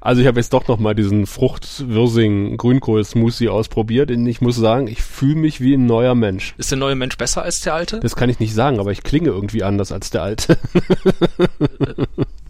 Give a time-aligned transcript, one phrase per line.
[0.00, 5.02] Also ich habe jetzt doch noch mal diesen Frucht-Wirsing-Grünkohl-Smoothie ausprobiert und ich muss sagen, ich
[5.02, 6.54] fühle mich wie ein neuer Mensch.
[6.58, 8.00] Ist der neue Mensch besser als der alte?
[8.00, 10.58] Das kann ich nicht sagen, aber ich klinge irgendwie anders als der alte.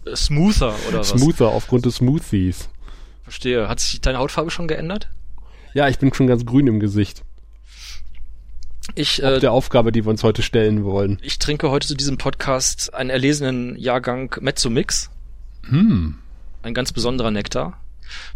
[0.05, 1.09] Äh, Smoother oder was?
[1.09, 2.69] Smoother aufgrund des Smoothies.
[3.23, 3.67] Verstehe.
[3.67, 5.09] Hat sich deine Hautfarbe schon geändert?
[5.73, 7.23] Ja, ich bin schon ganz grün im Gesicht.
[8.95, 11.19] Ich, Ob äh, der Aufgabe, die wir uns heute stellen wollen.
[11.21, 15.09] ich trinke heute zu diesem Podcast einen erlesenen Jahrgang Mezzo-Mix.
[15.63, 16.15] Hm,
[16.67, 17.79] Ein ganz besonderer Nektar.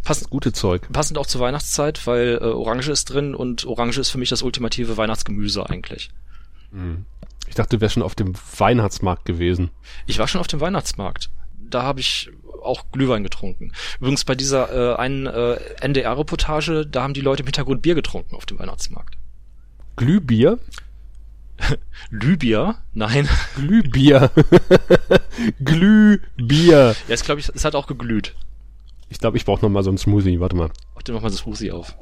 [0.04, 0.88] Passend, gute Zeug.
[0.92, 4.42] passend auch zur Weihnachtszeit, weil äh, Orange ist drin und Orange ist für mich das
[4.42, 6.12] ultimative Weihnachtsgemüse eigentlich.
[7.48, 9.70] Ich dachte, du wärst schon auf dem Weihnachtsmarkt gewesen.
[10.08, 11.30] Ich war schon auf dem Weihnachtsmarkt.
[11.70, 12.30] Da habe ich
[12.64, 13.74] auch Glühwein getrunken.
[14.00, 18.36] Übrigens bei dieser äh, einen äh, NDR-Reportage, da haben die Leute im Hintergrund Bier getrunken
[18.36, 19.18] auf dem Weihnachtsmarkt.
[19.98, 20.60] Glühbier?
[22.10, 22.76] Lübier?
[22.94, 23.28] Nein.
[23.56, 24.32] Glühbier.
[25.64, 26.96] Glühbier.
[27.08, 28.36] Ja, es glaube ich, es hat auch geglüht.
[29.10, 30.40] Ich glaube, ich brauche noch mal so einen Smoothie.
[30.40, 30.72] Warte mal.
[30.96, 31.96] Mach dir noch mal das Smoothie auf.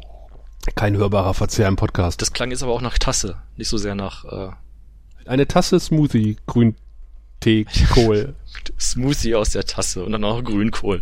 [0.76, 2.22] Kein hörbarer Verzehr im Podcast.
[2.22, 4.50] Das klang jetzt aber auch nach Tasse, nicht so sehr nach äh,
[5.26, 8.36] Eine Tasse Smoothie, Grüntee, Kohl.
[8.80, 11.02] Smoothie aus der Tasse und dann auch Grünkohl.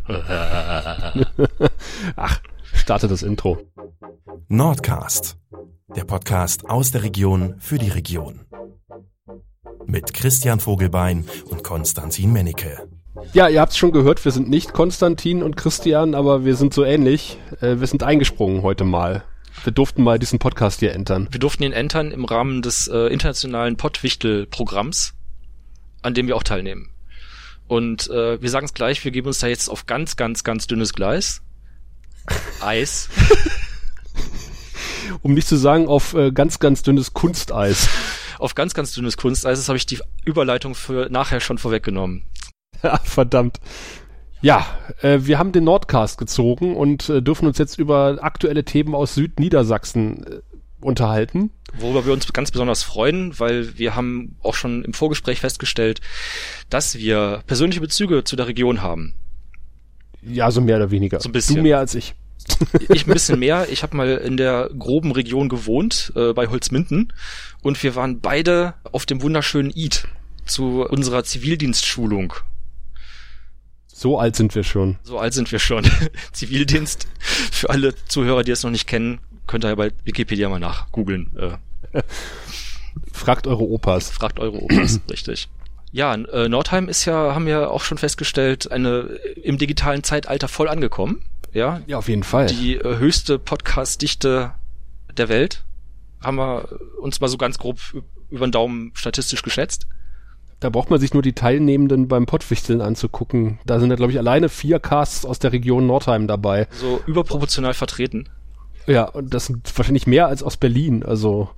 [2.16, 2.40] Ach,
[2.74, 3.58] starte das Intro.
[4.48, 5.38] Nordcast,
[5.96, 8.47] der Podcast aus der Region für die Region.
[9.90, 12.90] Mit Christian Vogelbein und Konstantin Mennecke.
[13.32, 16.74] Ja, ihr habt es schon gehört, wir sind nicht Konstantin und Christian, aber wir sind
[16.74, 17.40] so ähnlich.
[17.62, 19.24] Äh, wir sind eingesprungen heute mal.
[19.64, 21.30] Wir durften mal diesen Podcast hier entern.
[21.32, 25.14] Wir durften ihn entern im Rahmen des äh, internationalen Pottwichtel-Programms,
[26.02, 26.90] an dem wir auch teilnehmen.
[27.68, 30.68] Und äh, wir sagen es gleich, wir geben uns da jetzt auf ganz, ganz, ganz
[30.68, 31.42] dünnes Gleis.
[32.62, 33.10] Eis.
[35.22, 37.88] Um nicht zu sagen, auf äh, ganz, ganz dünnes Kunsteis.
[38.40, 39.60] Auf ganz, ganz dünnes Kunsteis.
[39.60, 42.24] Das habe ich die Überleitung für nachher schon vorweggenommen.
[42.84, 43.60] Ja, verdammt.
[44.42, 44.66] Ja,
[45.02, 49.16] äh, wir haben den Nordcast gezogen und äh, dürfen uns jetzt über aktuelle Themen aus
[49.16, 50.42] Südniedersachsen äh,
[50.80, 51.50] unterhalten.
[51.80, 56.02] Worüber wir uns ganz besonders freuen, weil wir haben auch schon im Vorgespräch festgestellt,
[56.70, 59.16] dass wir persönliche Bezüge zu der Region haben.
[60.22, 61.20] Ja, so mehr oder weniger.
[61.20, 61.58] So ein bisschen.
[61.58, 62.14] Du mehr als ich.
[62.90, 63.68] Ich ein bisschen mehr.
[63.70, 67.14] Ich habe mal in der groben Region gewohnt, äh, bei Holzminden.
[67.62, 70.08] Und wir waren beide auf dem wunderschönen Id
[70.46, 72.34] zu unserer Zivildienstschulung.
[73.88, 74.98] So alt sind wir schon.
[75.04, 75.84] So alt sind wir schon.
[76.32, 77.08] Zivildienst.
[77.20, 81.32] Für alle Zuhörer, die es noch nicht kennen, könnt ihr ja bei Wikipedia mal nachgoogeln.
[81.36, 82.02] Äh,
[83.12, 84.10] Fragt eure Opas.
[84.10, 85.50] fragt eure Opas, richtig.
[85.92, 90.68] Ja, äh, Nordheim ist ja, haben wir auch schon festgestellt, eine im digitalen Zeitalter voll
[90.68, 91.24] angekommen.
[91.54, 92.48] Ja, Ja, auf jeden Fall.
[92.48, 94.52] die äh, höchste Podcast-Dichte
[95.16, 95.64] der Welt.
[96.24, 96.70] Haben wir
[97.02, 97.78] uns mal so ganz grob
[98.30, 99.88] über den Daumen statistisch geschätzt.
[100.60, 103.60] Da braucht man sich nur die Teilnehmenden beim Pottwichteln anzugucken.
[103.66, 106.68] Da sind ja, glaube ich, alleine vier Casts aus der Region Nordheim dabei.
[106.72, 108.28] So überproportional vertreten.
[108.88, 111.04] Ja, und das sind wahrscheinlich mehr als aus Berlin.
[111.04, 111.50] Also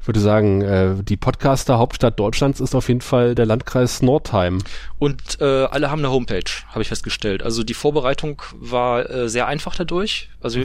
[0.00, 4.58] ich würde sagen, äh, die Podcaster-Hauptstadt Deutschlands ist auf jeden Fall der Landkreis Nordheim.
[4.98, 7.42] Und äh, alle haben eine Homepage, habe ich festgestellt.
[7.42, 10.30] Also die Vorbereitung war äh, sehr einfach dadurch.
[10.40, 10.60] Also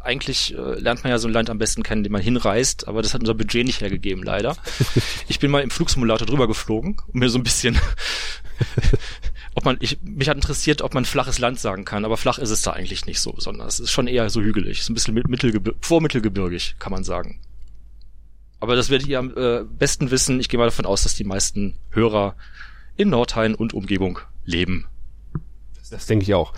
[0.00, 3.02] eigentlich äh, lernt man ja so ein Land am besten kennen, den man hinreist, aber
[3.02, 4.56] das hat unser Budget nicht hergegeben, leider.
[5.28, 7.76] ich bin mal im Flugsimulator drüber geflogen, um mir so ein bisschen
[9.54, 12.50] ob man, ich, mich hat interessiert, ob man flaches Land sagen kann, aber flach ist
[12.50, 15.14] es da eigentlich nicht so, sondern es ist schon eher so hügelig, so ein bisschen
[15.14, 17.40] mit- mittelgebir vormittelgebirgig, kann man sagen.
[18.60, 20.40] Aber das werdet ihr am äh, besten wissen.
[20.40, 22.34] Ich gehe mal davon aus, dass die meisten Hörer
[22.96, 24.86] in Nordrhein und Umgebung leben.
[25.90, 26.52] Das denke ich auch.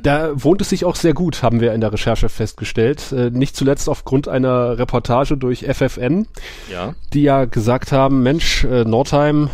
[0.00, 3.12] Da wohnt es sich auch sehr gut, haben wir in der Recherche festgestellt.
[3.12, 6.26] Äh, nicht zuletzt aufgrund einer Reportage durch FFN,
[6.70, 6.94] Ja.
[7.12, 9.50] die ja gesagt haben, Mensch, äh, Nordheim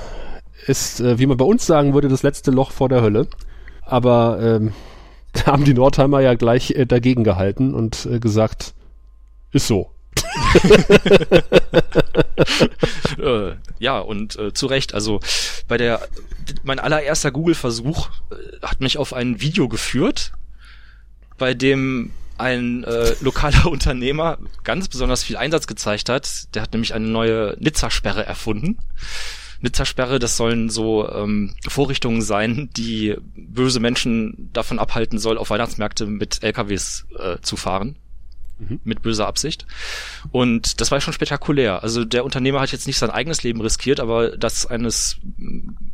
[0.67, 3.27] ist, äh, wie man bei uns sagen würde, das letzte Loch vor der Hölle.
[3.83, 4.73] Aber ähm,
[5.33, 8.75] da haben die Nordheimer ja gleich dagegen gehalten und gesagt,
[9.51, 9.91] ist so.
[13.19, 15.21] Äh, ja, und äh, zu Recht, also
[15.69, 16.09] bei der,
[16.63, 20.33] mein allererster Google-Versuch äh, hat mich auf ein Video geführt,
[21.39, 26.55] bei dem ein äh, lokaler Unternehmer ganz besonders viel Einsatz gezeigt hat.
[26.55, 28.79] Der hat nämlich eine neue Nizza-Sperre erfunden.
[29.61, 36.07] Nizza-Sperre, das sollen so ähm, Vorrichtungen sein, die böse Menschen davon abhalten soll, auf Weihnachtsmärkte
[36.07, 37.97] mit LKWs äh, zu fahren.
[38.85, 39.67] Mit böser Absicht.
[40.33, 41.83] Und das war schon spektakulär.
[41.83, 45.19] Also der Unternehmer hat jetzt nicht sein eigenes Leben riskiert, aber das eines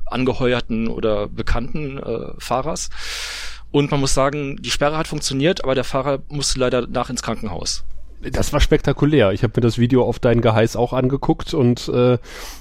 [0.06, 2.90] angeheuerten oder bekannten äh, Fahrers.
[3.72, 7.22] Und man muss sagen, die Sperre hat funktioniert, aber der Fahrer musste leider nach ins
[7.22, 7.84] Krankenhaus.
[8.30, 9.32] Das war spektakulär.
[9.32, 12.18] Ich habe mir das Video auf dein Geheiß auch angeguckt und äh,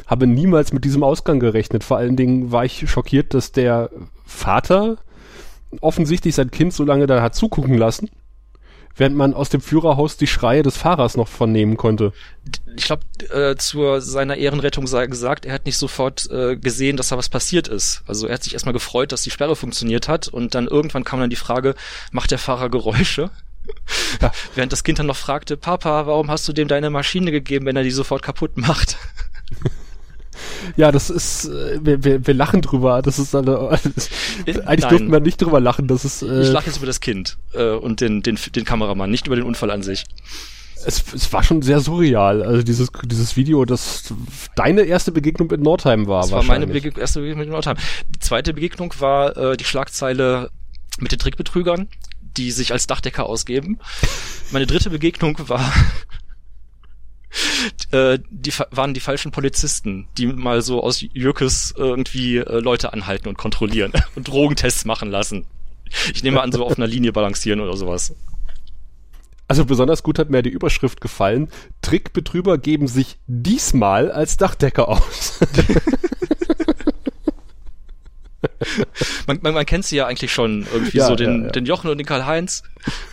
[0.07, 1.83] habe niemals mit diesem Ausgang gerechnet.
[1.83, 3.91] Vor allen Dingen war ich schockiert, dass der
[4.25, 4.97] Vater
[5.79, 8.09] offensichtlich sein Kind so lange da hat zugucken lassen,
[8.95, 12.13] während man aus dem Führerhaus die Schreie des Fahrers noch vernehmen konnte.
[12.75, 17.09] Ich glaube, äh, zu seiner Ehrenrettung sei gesagt, er hat nicht sofort äh, gesehen, dass
[17.09, 18.03] da was passiert ist.
[18.07, 21.19] Also er hat sich erstmal gefreut, dass die Sperre funktioniert hat und dann irgendwann kam
[21.19, 21.75] dann die Frage,
[22.11, 23.29] macht der Fahrer Geräusche?
[24.21, 24.31] Ja.
[24.55, 27.75] Während das Kind dann noch fragte, Papa, warum hast du dem deine Maschine gegeben, wenn
[27.75, 28.97] er die sofort kaputt macht?
[30.75, 33.01] Ja, das ist, äh, wir, wir, wir lachen drüber.
[33.01, 33.69] Das ist eine,
[34.65, 35.87] eigentlich dürften wir nicht drüber lachen.
[35.87, 36.21] Das ist.
[36.21, 39.35] Äh, ich lache jetzt über das Kind äh, und den, den, den Kameramann, nicht über
[39.35, 40.05] den Unfall an sich.
[40.83, 42.41] Es, es war schon sehr surreal.
[42.41, 44.13] Also dieses, dieses Video, das
[44.55, 46.21] deine erste Begegnung mit Nordheim war.
[46.21, 47.77] Das war meine Bege erste Begegnung mit Nordheim.
[48.09, 50.49] Die zweite Begegnung war äh, die Schlagzeile
[50.99, 51.87] mit den Trickbetrügern,
[52.37, 53.79] die sich als Dachdecker ausgeben.
[54.51, 55.71] Meine dritte Begegnung war
[57.91, 63.27] äh, die waren die falschen Polizisten, die mal so aus Jürkes irgendwie äh, Leute anhalten
[63.27, 65.45] und kontrollieren und Drogentests machen lassen.
[66.13, 68.15] Ich nehme an, so auf einer Linie balancieren oder sowas.
[69.47, 71.49] Also besonders gut hat mir die Überschrift gefallen.
[71.81, 75.39] Trickbetrüber geben sich diesmal als Dachdecker aus.
[79.27, 81.51] man, man, man kennt sie ja eigentlich schon irgendwie ja, so den, ja, ja.
[81.51, 82.63] den Jochen und den Karl-Heinz.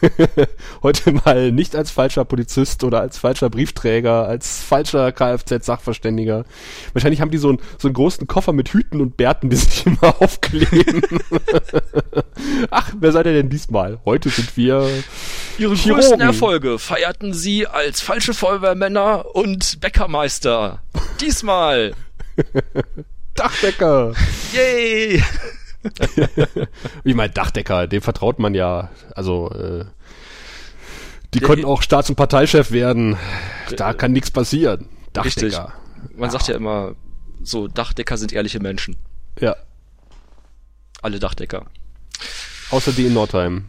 [0.83, 6.45] Heute mal nicht als falscher Polizist oder als falscher Briefträger, als falscher Kfz-Sachverständiger.
[6.93, 9.87] Wahrscheinlich haben die so, einen so einen großen Koffer mit Hüten und Bärten, die sich
[9.87, 11.03] immer aufkleben.
[12.71, 14.01] Ach, wer seid ihr denn diesmal?
[14.05, 14.89] Heute sind wir
[15.59, 16.03] Ihre Chirurgen.
[16.03, 20.83] größten Erfolge feierten sie als falsche Feuerwehrmänner und Bäckermeister.
[21.21, 21.95] Diesmal
[23.39, 24.13] Dachdecker!
[24.53, 25.23] Yay!
[27.05, 28.91] Wie mein Dachdecker, dem vertraut man ja.
[29.15, 29.85] Also, äh,
[31.35, 33.17] die konnten auch Staats- und Parteichef werden.
[33.77, 34.89] Da kann nichts passieren.
[35.13, 35.47] Dachdecker.
[35.47, 35.59] Richtig.
[36.17, 36.31] Man ja.
[36.31, 36.95] sagt ja immer,
[37.43, 38.97] so Dachdecker sind ehrliche Menschen.
[39.41, 39.57] Ja.
[41.03, 41.67] Alle Dachdecker.
[42.71, 43.67] Außer die in Nordheim.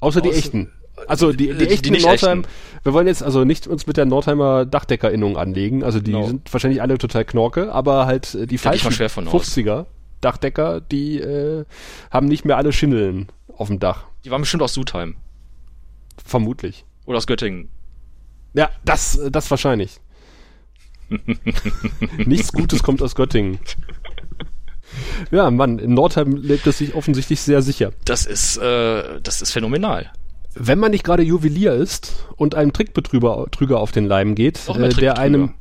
[0.00, 0.72] Außer, Außer die echten.
[1.08, 2.52] Also die, die, die echten die Nordheim, echten.
[2.84, 6.26] wir wollen jetzt also nicht uns mit der Nordheimer Dachdeckerinnung anlegen, also die no.
[6.26, 9.86] sind wahrscheinlich alle total knorke, aber halt äh, die falschen 50er
[10.20, 11.64] Dachdecker, die äh,
[12.10, 14.06] haben nicht mehr alle Schindeln auf dem Dach.
[14.24, 15.16] Die waren bestimmt aus Sudheim.
[16.24, 16.84] Vermutlich.
[17.06, 17.68] Oder aus Göttingen.
[18.54, 20.00] Ja, das, das wahrscheinlich.
[22.24, 23.58] Nichts Gutes kommt aus Göttingen.
[25.32, 27.92] Ja, Mann, in Nordheim lebt es sich offensichtlich sehr sicher.
[28.04, 30.10] Das ist, äh, das ist phänomenal
[30.54, 34.88] wenn man nicht gerade Juwelier ist und einem Trickbetrüger Trüger auf den Leim geht, äh,
[34.90, 35.54] der einem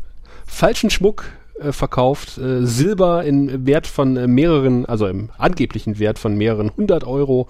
[0.45, 1.25] falschen Schmuck
[1.59, 6.71] äh, verkauft, äh, Silber in Wert von äh, mehreren, also im angeblichen Wert von mehreren
[6.75, 7.47] hundert Euro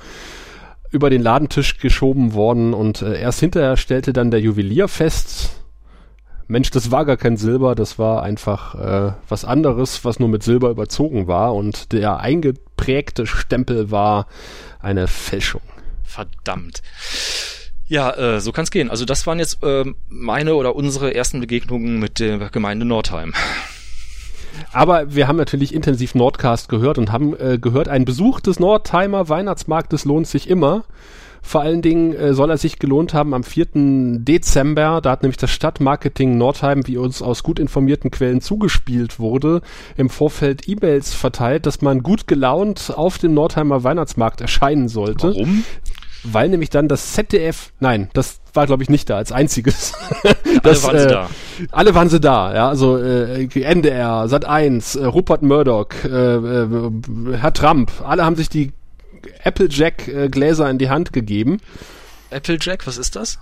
[0.92, 5.51] über den Ladentisch geschoben worden und äh, erst hinterher stellte dann der Juwelier fest,
[6.48, 10.44] Mensch, das war gar kein Silber, das war einfach äh, was anderes, was nur mit
[10.44, 14.28] Silber überzogen war und der eingeprägte Stempel war
[14.80, 15.62] eine Fälschung.
[16.13, 16.83] Verdammt.
[17.88, 18.92] Ja, äh, so kann's gehen.
[18.92, 23.33] Also das waren jetzt äh, meine oder unsere ersten Begegnungen mit der Gemeinde Nordheim.
[24.71, 29.27] Aber wir haben natürlich intensiv Nordcast gehört und haben äh, gehört, ein Besuch des Nordheimer
[29.27, 30.83] Weihnachtsmarktes lohnt sich immer.
[31.45, 33.68] Vor allen Dingen äh, soll er sich gelohnt haben am 4.
[34.19, 35.01] Dezember.
[35.01, 39.62] Da hat nämlich das Stadtmarketing Nordheim, wie uns aus gut informierten Quellen zugespielt wurde,
[39.98, 45.27] im Vorfeld E-Mails verteilt, dass man gut gelaunt auf dem Nordheimer Weihnachtsmarkt erscheinen sollte.
[45.27, 45.66] Warum?
[46.23, 49.94] Weil nämlich dann das ZDF, nein, das war glaube ich nicht da als einziges.
[50.63, 51.30] das, alle waren äh, sie da.
[51.71, 56.68] Alle waren sie da, ja, also äh, NDR, Sat 1, äh, Rupert Murdoch, äh, äh,
[57.33, 58.71] Herr Trump, alle haben sich die
[59.44, 61.59] Applejack äh, Gläser in die Hand gegeben.
[62.31, 63.39] Applejack, was ist das?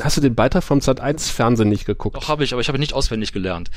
[0.00, 2.16] Hast du den Beitrag vom Sat 1 Fernsehen nicht geguckt?
[2.16, 3.70] Doch habe ich, aber ich habe nicht auswendig gelernt.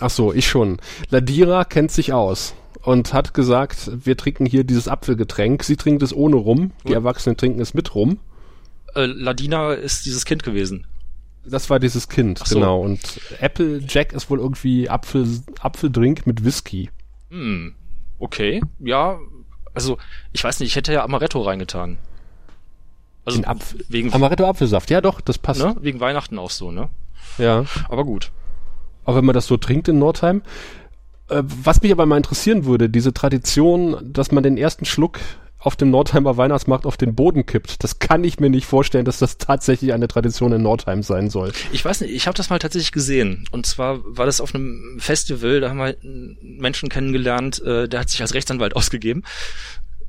[0.00, 0.78] Ach so, ich schon.
[1.10, 2.54] Ladira kennt sich aus
[2.88, 5.62] und hat gesagt, wir trinken hier dieses Apfelgetränk.
[5.62, 8.18] Sie trinkt es ohne Rum, die Erwachsenen trinken es mit Rum.
[8.94, 10.86] Äh, Ladina ist dieses Kind gewesen.
[11.44, 12.54] Das war dieses Kind, so.
[12.54, 12.80] genau.
[12.80, 15.26] Und Apple Jack ist wohl irgendwie Apfel,
[15.60, 16.88] Apfeldrink mit Whisky.
[17.28, 17.74] Hm,
[18.18, 18.62] okay.
[18.78, 19.18] Ja,
[19.74, 19.98] also
[20.32, 21.98] ich weiß nicht, ich hätte ja Amaretto reingetan.
[23.26, 25.60] Also Apfel, wegen Amaretto Apfelsaft, ja doch, das passt.
[25.60, 25.76] Ne?
[25.80, 26.88] Wegen Weihnachten auch so, ne?
[27.36, 27.66] Ja.
[27.90, 28.32] Aber gut.
[29.04, 30.40] Auch wenn man das so trinkt in Nordheim.
[31.28, 35.20] Äh, was mich aber mal interessieren würde, diese Tradition, dass man den ersten Schluck
[35.60, 37.82] auf dem Nordheimer Weihnachtsmarkt auf den Boden kippt.
[37.82, 41.52] Das kann ich mir nicht vorstellen, dass das tatsächlich eine Tradition in Nordheim sein soll.
[41.72, 43.44] Ich weiß nicht, ich habe das mal tatsächlich gesehen.
[43.50, 48.00] Und zwar war das auf einem Festival, da haben wir einen Menschen kennengelernt, äh, der
[48.00, 49.24] hat sich als Rechtsanwalt ausgegeben.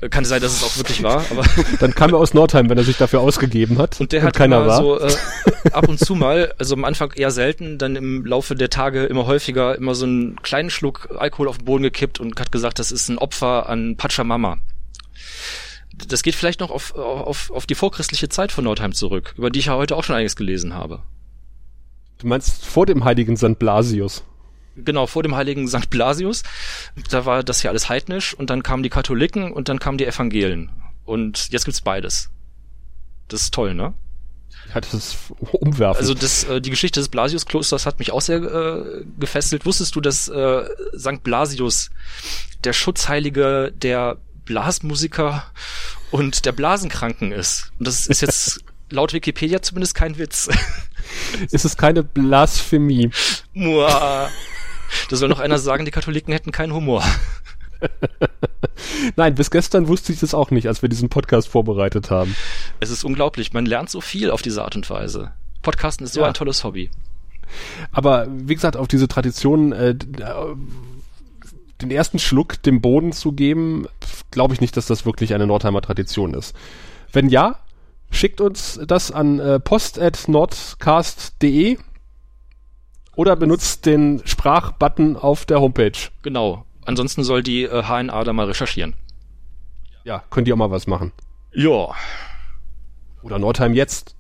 [0.10, 1.44] Kann sein, dass es auch wirklich war, aber.
[1.82, 4.00] Dann kam er aus Nordheim, wenn er sich dafür ausgegeben hat.
[4.00, 4.78] Und der und hat keiner war.
[4.78, 5.12] so äh,
[5.74, 9.26] ab und zu mal, also am Anfang eher selten, dann im Laufe der Tage immer
[9.26, 12.94] häufiger, immer so einen kleinen Schluck Alkohol auf den Boden gekippt und hat gesagt, das
[12.94, 14.60] ist ein Opfer an Pachamama.
[16.08, 19.60] das geht vielleicht noch auf, auf, auf die vorchristliche Zeit von Nordheim zurück, über die
[19.60, 21.04] ich ja heute auch schon einiges gelesen habe.
[22.20, 23.60] Du meinst vor dem heiligen St.
[23.60, 24.24] Blasius?
[24.86, 25.90] Genau, vor dem heiligen St.
[25.90, 26.44] Blasius.
[27.10, 30.06] Da war das ja alles heidnisch und dann kamen die Katholiken und dann kamen die
[30.06, 30.70] Evangelien.
[31.06, 32.30] Und jetzt gibt's beides.
[33.28, 33.94] Das ist toll, ne?
[34.74, 35.18] Ja, das ist
[35.52, 36.02] umwerfend.
[36.02, 39.66] Also das, äh, die Geschichte des Blasius-Klosters hat mich auch sehr äh, gefesselt.
[39.66, 40.64] Wusstest du, dass äh,
[40.98, 41.24] St.
[41.24, 41.90] Blasius
[42.64, 45.46] der Schutzheilige der Blasmusiker
[46.12, 47.72] und der Blasenkranken ist?
[47.80, 50.50] Und das ist jetzt laut Wikipedia zumindest kein Witz.
[51.52, 53.10] ist es keine Blasphemie?
[53.54, 54.30] Mua.
[55.10, 57.04] Da soll noch einer sagen, die Katholiken hätten keinen Humor.
[59.16, 62.36] Nein, bis gestern wusste ich das auch nicht, als wir diesen Podcast vorbereitet haben.
[62.80, 63.54] Es ist unglaublich.
[63.54, 65.32] Man lernt so viel auf diese Art und Weise.
[65.62, 66.28] Podcasten ist so ja.
[66.28, 66.90] ein tolles Hobby.
[67.92, 73.88] Aber wie gesagt, auf diese Tradition, äh, den ersten Schluck dem Boden zu geben,
[74.32, 76.56] glaube ich nicht, dass das wirklich eine Nordheimer Tradition ist.
[77.12, 77.58] Wenn ja,
[78.12, 81.78] schickt uns das an äh, post.nordcast.de
[83.20, 85.92] oder benutzt den Sprachbutton auf der Homepage.
[86.22, 86.66] Genau.
[86.86, 88.96] Ansonsten soll die äh, HNA da mal recherchieren.
[90.06, 91.12] Ja, könnt ihr auch mal was machen.
[91.52, 91.90] Ja.
[93.22, 94.16] Oder Nordheim jetzt.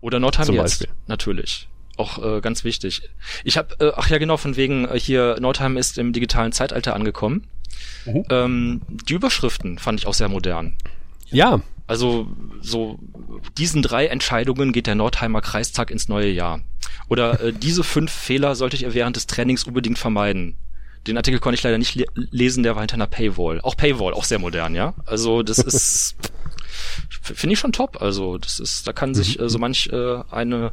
[0.00, 0.88] Oder Nordheim Zum jetzt, Beispiel.
[1.08, 1.68] natürlich.
[1.98, 3.02] Auch äh, ganz wichtig.
[3.44, 6.94] Ich habe, äh, ach ja genau, von wegen äh, hier Nordheim ist im digitalen Zeitalter
[6.94, 7.48] angekommen.
[8.06, 8.24] Mhm.
[8.30, 10.74] Ähm, die Überschriften fand ich auch sehr modern.
[11.26, 11.60] Ja.
[11.86, 12.28] Also
[12.62, 12.98] so
[13.56, 16.60] diesen drei Entscheidungen geht der Nordheimer Kreistag ins neue Jahr.
[17.08, 20.56] Oder äh, diese fünf Fehler sollte ich während des Trainings unbedingt vermeiden.
[21.06, 23.60] Den Artikel konnte ich leider nicht le lesen, der war hinter einer Paywall.
[23.62, 24.94] Auch Paywall, auch sehr modern, ja.
[25.06, 26.16] Also das ist
[27.20, 28.02] finde ich schon top.
[28.02, 29.44] Also das ist, da kann sich mhm.
[29.44, 30.72] äh, so manch äh, eine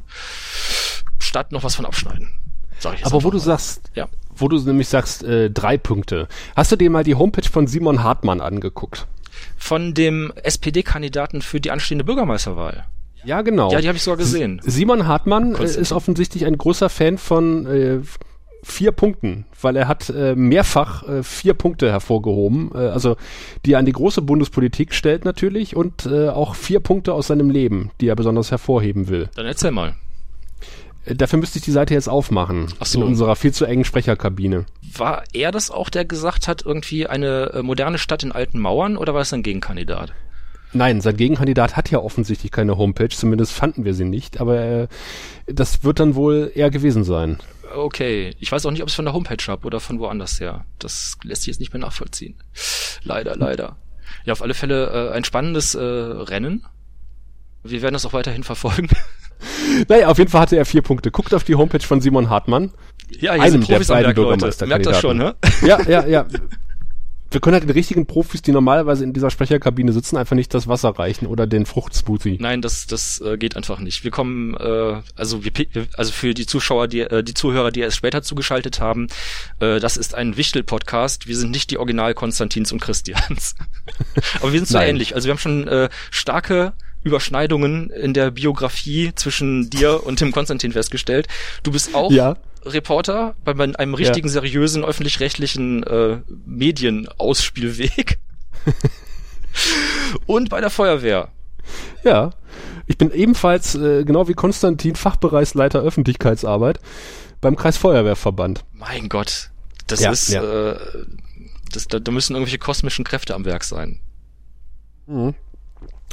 [1.19, 2.29] Stadt noch was von abschneiden.
[2.79, 3.31] Sag ich Aber wo mal.
[3.31, 4.07] du sagst, ja.
[4.36, 6.27] wo du nämlich sagst, äh, drei Punkte.
[6.55, 9.07] Hast du dir mal die Homepage von Simon Hartmann angeguckt?
[9.58, 12.86] Von dem SPD-Kandidaten für die anstehende Bürgermeisterwahl.
[13.24, 13.72] Ja, genau.
[13.72, 14.62] Ja, die habe ich sogar gesehen.
[14.63, 18.00] Simon Hartmann äh, ist offensichtlich ein großer Fan von äh,
[18.65, 23.15] vier Punkten, weil er hat äh, mehrfach äh, vier Punkte hervorgehoben, äh, also
[23.65, 27.50] die er an die große Bundespolitik stellt natürlich und äh, auch vier Punkte aus seinem
[27.50, 29.30] Leben, die er besonders hervorheben will.
[29.36, 29.96] Dann erzähl mal.
[31.05, 32.67] Dafür müsste ich die Seite jetzt aufmachen.
[32.79, 33.01] Ach so.
[33.01, 34.65] In unserer viel zu engen Sprecherkabine.
[34.97, 38.97] War er das auch, der gesagt hat, irgendwie eine äh, moderne Stadt in alten Mauern
[38.97, 40.13] oder war es ein Gegenkandidat?
[40.74, 44.88] Nein, sein Gegenkandidat hat ja offensichtlich keine Homepage, zumindest fanden wir sie nicht, aber äh,
[45.45, 47.38] das wird dann wohl er gewesen sein
[47.75, 48.35] okay.
[48.39, 50.65] Ich weiß auch nicht, ob es von der Homepage habe oder von woanders her.
[50.79, 52.35] Das lässt sich jetzt nicht mehr nachvollziehen.
[53.03, 53.77] Leider, leider.
[54.25, 56.65] Ja, auf alle Fälle äh, ein spannendes äh, Rennen.
[57.63, 58.89] Wir werden das auch weiterhin verfolgen.
[59.88, 61.12] Naja, auf jeden Fall hatte er vier Punkte.
[61.12, 62.72] Guckt auf die Homepage von Simon Hartmann.
[63.10, 64.65] Ja, hier einem der beiden Bürgermeister.
[64.65, 65.36] Merkt das schon, ne?
[65.62, 66.25] Ja, ja, ja
[67.36, 70.67] wir können halt den richtigen Profis, die normalerweise in dieser Sprecherkabine sitzen, einfach nicht das
[70.67, 72.38] Wasser reichen oder den Fruchtsmoothie.
[72.39, 74.05] Nein, das das äh, geht einfach nicht.
[74.05, 75.51] Wir kommen äh, also wir
[75.98, 79.08] also für die Zuschauer, die äh, die Zuhörer, die erst später zugeschaltet haben,
[79.60, 81.27] äh, das ist ein Wichtel Podcast.
[81.27, 83.55] Wir sind nicht die Original Konstantins und Christians.
[84.39, 85.13] Aber wir sind so ähnlich.
[85.13, 86.72] Also wir haben schon äh, starke
[87.05, 91.27] Überschneidungen in der Biografie zwischen dir und Tim Konstantin festgestellt.
[91.62, 92.35] Du bist auch ja.
[92.65, 94.33] Reporter bei einem richtigen, ja.
[94.33, 98.17] seriösen, öffentlich-rechtlichen äh, Medienausspielweg.
[100.25, 101.29] und bei der Feuerwehr.
[102.03, 102.31] Ja,
[102.88, 106.79] ich bin ebenfalls, äh, genau wie Konstantin, Fachbereichsleiter Öffentlichkeitsarbeit
[107.39, 108.65] beim Kreisfeuerwehrverband.
[108.74, 109.51] Mein Gott,
[109.85, 110.71] das ja, ist, ja.
[110.71, 110.79] Äh,
[111.71, 114.00] das, da, da müssen irgendwelche kosmischen Kräfte am Werk sein.
[115.05, 115.35] Mhm.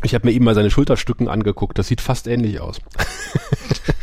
[0.02, 1.78] Ich habe mir eben mal seine Schulterstücken angeguckt.
[1.78, 2.80] Das sieht fast ähnlich aus.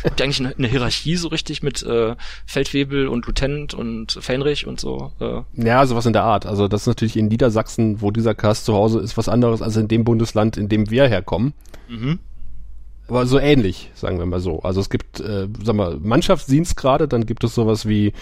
[0.04, 2.16] Habt ihr eigentlich eine, eine, Hierarchie so richtig mit äh,
[2.46, 5.12] Feldwebel und Lieutenant und Fähnrich und so?
[5.20, 5.42] Äh?
[5.56, 6.46] Ja, sowas in der Art.
[6.46, 9.76] Also das ist natürlich in Niedersachsen, wo dieser Cast zu Hause ist, was anderes als
[9.76, 11.54] in dem Bundesland, in dem wir herkommen.
[11.90, 12.20] Mhm.
[13.08, 14.62] Aber so ähnlich, sagen wir mal so.
[14.62, 18.14] Also es gibt, äh, sag mal, Mannschaftsdienstgrade, dann gibt es sowas wie,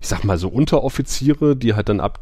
[0.00, 2.20] ich sag mal so Unteroffiziere, die halt dann ab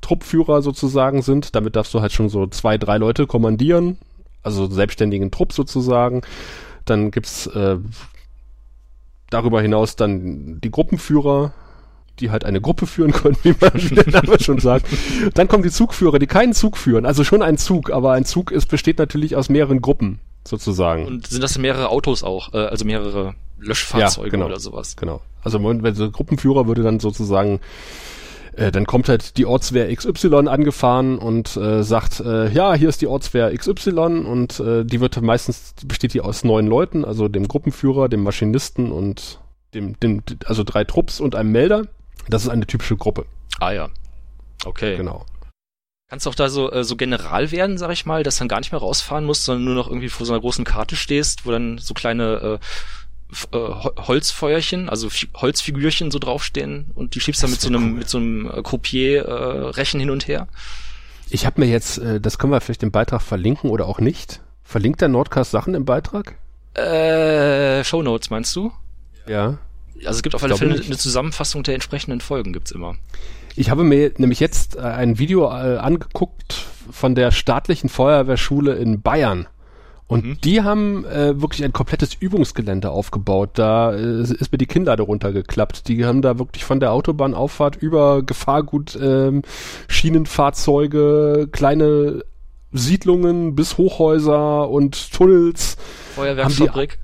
[0.00, 1.54] Truppführer sozusagen sind.
[1.54, 3.98] Damit darfst du halt schon so zwei, drei Leute kommandieren
[4.42, 6.22] also selbstständigen Trupp sozusagen.
[6.84, 7.78] Dann gibt's äh,
[9.30, 11.52] darüber hinaus dann die Gruppenführer,
[12.20, 14.86] die halt eine Gruppe führen können, wie man der Name schon sagt.
[15.34, 18.50] Dann kommen die Zugführer, die keinen Zug führen, also schon ein Zug, aber ein Zug
[18.50, 21.06] ist, besteht natürlich aus mehreren Gruppen sozusagen.
[21.06, 24.96] Und sind das mehrere Autos auch, äh, also mehrere Löschfahrzeuge ja, genau, oder sowas?
[24.96, 25.20] Genau.
[25.42, 27.60] Also wenn so Gruppenführer würde dann sozusagen
[28.58, 33.00] äh, dann kommt halt die Ortswehr XY angefahren und äh, sagt, äh, ja, hier ist
[33.00, 33.90] die Ortswehr XY
[34.26, 38.90] und äh, die wird meistens, besteht die aus neun Leuten, also dem Gruppenführer, dem Maschinisten
[38.90, 39.40] und
[39.74, 41.86] dem, dem, also drei Trupps und einem Melder.
[42.28, 43.26] Das ist eine typische Gruppe.
[43.60, 43.88] Ah ja.
[44.64, 44.96] Okay.
[44.96, 45.24] Genau.
[46.08, 48.58] Kannst du auch da so, äh, so General werden, sag ich mal, dass dann gar
[48.58, 51.50] nicht mehr rausfahren musst, sondern nur noch irgendwie vor so einer großen Karte stehst, wo
[51.50, 52.58] dann so kleine äh,
[53.52, 57.98] äh, Holzfeuerchen, also F Holzfigürchen so draufstehen und die schiebst dann mit so einem cool.
[57.98, 60.48] mit so einem äh, Croupier äh, Rechen hin und her.
[61.30, 64.40] Ich habe mir jetzt, äh, das können wir vielleicht im Beitrag verlinken oder auch nicht.
[64.64, 66.36] Verlinkt der Nordcast Sachen im Beitrag?
[66.74, 68.72] Äh, Show Notes meinst du?
[69.26, 69.58] Ja.
[70.04, 72.96] Also es gibt auf alle Fälle eine Zusammenfassung der entsprechenden Folgen gibt's immer.
[73.56, 79.02] Ich habe mir nämlich jetzt äh, ein Video äh, angeguckt von der staatlichen Feuerwehrschule in
[79.02, 79.48] Bayern.
[80.08, 80.40] Und mhm.
[80.42, 83.50] die haben äh, wirklich ein komplettes Übungsgelände aufgebaut.
[83.54, 85.86] Da äh, ist mir die Kinnlade runtergeklappt.
[85.86, 89.42] Die haben da wirklich von der Autobahnauffahrt über Gefahrgut, ähm,
[89.86, 92.24] Schienenfahrzeuge, kleine
[92.72, 95.76] Siedlungen bis Hochhäuser und Tunnels.
[96.14, 96.98] Feuerwerksfabrik.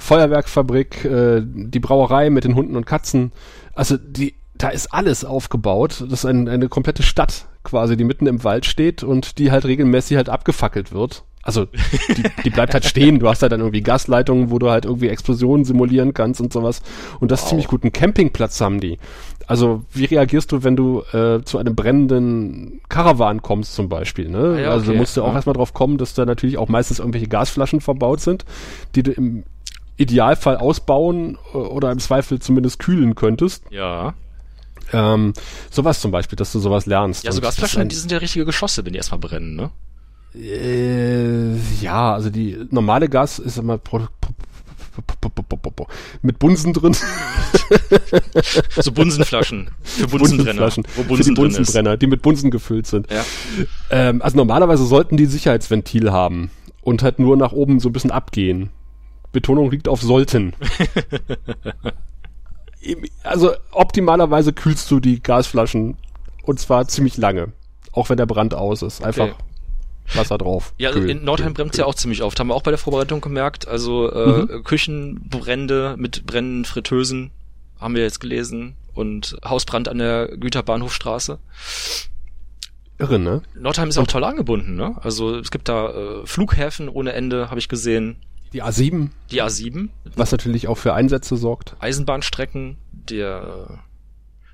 [0.00, 3.30] Feuerwerkfabrik, äh, die Brauerei mit den Hunden und Katzen.
[3.74, 6.00] Also die, da ist alles aufgebaut.
[6.00, 9.66] Das ist ein, eine komplette Stadt quasi, die mitten im Wald steht und die halt
[9.66, 11.22] regelmäßig halt abgefackelt wird.
[11.50, 13.18] Also die, die bleibt halt stehen.
[13.18, 16.80] Du hast halt dann irgendwie Gasleitungen, wo du halt irgendwie Explosionen simulieren kannst und sowas.
[17.18, 17.44] Und das wow.
[17.44, 17.82] ist ziemlich gut.
[17.82, 18.98] Ein Campingplatz haben die.
[19.48, 24.28] Also wie reagierst du, wenn du äh, zu einem brennenden Karawan kommst zum Beispiel?
[24.28, 24.38] Ne?
[24.38, 24.66] Ah ja, okay.
[24.66, 25.34] Also musst du auch ja.
[25.34, 28.44] erstmal drauf kommen, dass da natürlich auch meistens irgendwelche Gasflaschen verbaut sind,
[28.94, 29.42] die du im
[29.96, 33.64] Idealfall ausbauen äh, oder im Zweifel zumindest kühlen könntest.
[33.70, 34.14] Ja.
[34.92, 35.32] Ähm,
[35.68, 37.24] sowas zum Beispiel, dass du sowas lernst.
[37.24, 39.72] Ja, so Gasflaschen, die sind ja richtige Geschosse, wenn die erstmal brennen, ne?
[40.34, 43.80] Äh, ja, also die normale Gas ist immer
[46.22, 46.94] mit Bunsen drin.
[48.76, 50.60] so Bunsenflaschen für Bunsenbrenner.
[50.60, 53.10] Bunsenflaschen wo Bunsen für die Bunsenbrenner, die mit Bunsen gefüllt sind.
[53.10, 53.24] Ja.
[53.90, 56.50] Ähm, also normalerweise sollten die Sicherheitsventil haben
[56.82, 58.70] und halt nur nach oben so ein bisschen abgehen.
[59.32, 60.54] Betonung liegt auf sollten.
[63.22, 65.96] also optimalerweise kühlst du die Gasflaschen
[66.42, 67.52] und zwar ziemlich lange,
[67.92, 69.04] auch wenn der Brand aus ist.
[69.04, 69.34] Einfach okay.
[70.14, 70.74] Wasser drauf.
[70.78, 72.38] Ja, also in Nordheim brennt es ja auch ziemlich oft.
[72.40, 73.68] Haben wir auch bei der Vorbereitung gemerkt.
[73.68, 74.64] Also äh, mhm.
[74.64, 77.30] Küchenbrände mit brennenden Fritteusen
[77.78, 81.38] haben wir jetzt gelesen und Hausbrand an der Güterbahnhofstraße.
[82.98, 83.42] Irre, ne?
[83.54, 84.94] Nordheim ist auch toll angebunden, ne?
[85.00, 88.16] Also es gibt da äh, Flughäfen ohne Ende, habe ich gesehen.
[88.52, 89.08] Die A7.
[89.30, 89.88] Die A7.
[90.16, 91.76] Was natürlich auch für Einsätze sorgt.
[91.78, 93.80] Eisenbahnstrecken, der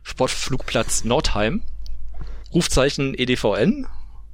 [0.02, 1.62] Sportflugplatz Nordheim,
[2.54, 3.86] Rufzeichen EDVN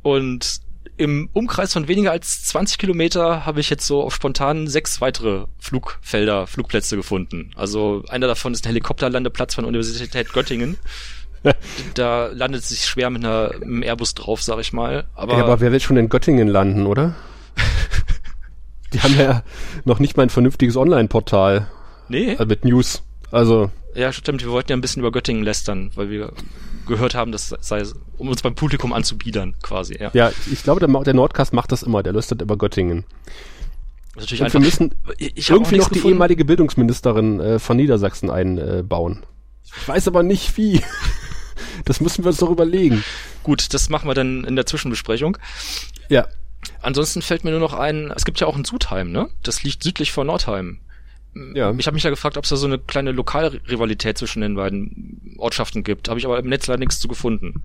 [0.02, 0.60] und
[0.96, 5.46] im Umkreis von weniger als 20 Kilometer habe ich jetzt so auf spontan sechs weitere
[5.58, 7.50] Flugfelder, Flugplätze gefunden.
[7.56, 10.76] Also einer davon ist ein Helikopterlandeplatz von der Universität Göttingen.
[11.94, 15.04] da landet sich schwer mit, einer, mit einem Airbus drauf, sag ich mal.
[15.14, 17.14] Aber, ja, aber wer will schon in Göttingen landen, oder?
[18.92, 19.42] Die haben ja
[19.84, 21.66] noch nicht mal ein vernünftiges Online-Portal.
[22.08, 22.34] Nee.
[22.34, 23.02] Äh, mit News.
[23.30, 23.70] Also.
[23.94, 24.42] Ja, stimmt.
[24.42, 26.32] Wir wollten ja ein bisschen über Göttingen lästern, weil wir
[26.86, 27.82] gehört haben, das sei,
[28.18, 30.10] um uns beim Publikum anzubiedern, quasi, ja.
[30.12, 33.04] Ja, ich glaube, der, der Nordcast macht das immer, der lüstet über Göttingen.
[34.16, 36.14] Natürlich einfach, wir müssen ich irgendwie noch die gefunden.
[36.14, 39.24] ehemalige Bildungsministerin äh, von Niedersachsen einbauen.
[39.64, 40.82] ich weiß aber nicht wie.
[41.84, 43.02] das müssen wir uns doch überlegen.
[43.42, 45.38] Gut, das machen wir dann in der Zwischenbesprechung.
[46.10, 46.26] Ja.
[46.82, 49.30] Ansonsten fällt mir nur noch ein, es gibt ja auch ein Sudheim, ne?
[49.42, 50.80] Das liegt südlich von Nordheim.
[51.54, 51.72] Ja.
[51.78, 55.11] Ich habe mich ja gefragt, ob es da so eine kleine Lokalrivalität zwischen den beiden
[55.42, 56.08] Ortschaften gibt.
[56.08, 57.62] Habe ich aber im Netz leider nichts zu gefunden.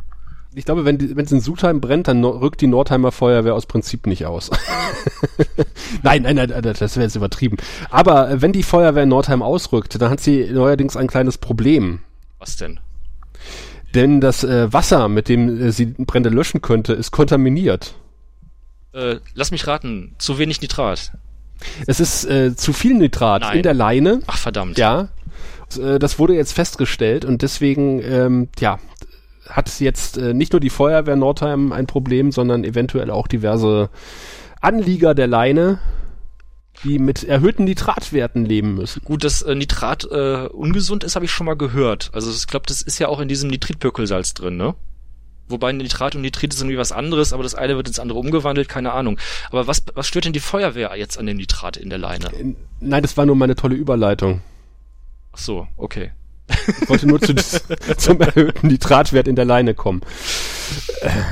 [0.55, 4.25] Ich glaube, wenn es in Sudheim brennt, dann rückt die Nordheimer Feuerwehr aus Prinzip nicht
[4.25, 4.49] aus.
[6.03, 7.57] nein, nein, nein, das wäre jetzt übertrieben.
[7.89, 11.99] Aber äh, wenn die Feuerwehr in Nordheim ausrückt, dann hat sie neuerdings ein kleines Problem.
[12.39, 12.79] Was denn?
[13.93, 17.93] Denn das äh, Wasser, mit dem äh, sie Brände löschen könnte, ist kontaminiert.
[18.93, 21.11] Äh, lass mich raten, zu wenig Nitrat.
[21.85, 23.57] Es ist äh, zu viel Nitrat Nein.
[23.57, 24.21] in der Leine.
[24.27, 24.77] Ach verdammt.
[24.77, 25.09] Ja.
[25.75, 28.79] Äh, das wurde jetzt festgestellt und deswegen, ähm, ja,
[29.49, 33.89] hat jetzt äh, nicht nur die Feuerwehr Nordheim ein Problem, sondern eventuell auch diverse
[34.61, 35.79] Anlieger der Leine,
[36.83, 39.01] die mit erhöhten Nitratwerten leben müssen.
[39.03, 42.11] Gut, dass äh, Nitrat äh, ungesund ist, habe ich schon mal gehört.
[42.13, 44.75] Also ich glaube, das ist ja auch in diesem Nitritpökelsalz drin, ne?
[45.49, 48.67] Wobei Nitrat und Nitrit ist irgendwie was anderes, aber das eine wird ins andere umgewandelt,
[48.67, 49.17] keine Ahnung.
[49.49, 52.55] Aber was, was stört denn die Feuerwehr jetzt an dem Nitrat in der Leine?
[52.81, 54.41] Nein, das war nur meine tolle Überleitung.
[55.37, 56.11] Ach so, okay.
[56.81, 57.35] Ich wollte nur zu,
[57.97, 60.01] zum erhöhten Nitratwert in der Leine kommen.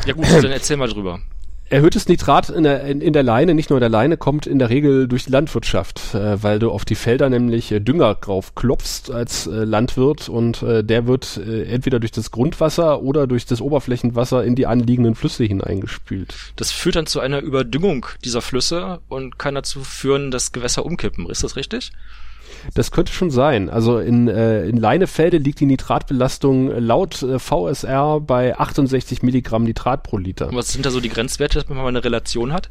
[0.05, 1.21] Ja gut, dann erzähl mal drüber.
[1.67, 4.59] Erhöhtes Nitrat in der, in, in der Leine, nicht nur in der Leine, kommt in
[4.59, 8.53] der Regel durch die Landwirtschaft, äh, weil du auf die Felder nämlich äh, Dünger drauf
[8.53, 13.47] klopfst als äh, Landwirt und äh, der wird äh, entweder durch das Grundwasser oder durch
[13.47, 16.35] das Oberflächenwasser in die anliegenden Flüsse hineingespült.
[16.55, 21.27] Das führt dann zu einer Überdüngung dieser Flüsse und kann dazu führen, dass Gewässer umkippen.
[21.27, 21.93] Ist das richtig?
[22.73, 23.69] Das könnte schon sein.
[23.69, 30.03] Also in, äh, in Leinefelde liegt die Nitratbelastung laut äh, VSR bei 68 Milligramm Nitrat
[30.03, 30.49] pro Liter.
[30.49, 32.69] Und was sind da so die Grenzwerte, dass man mal eine Relation hat?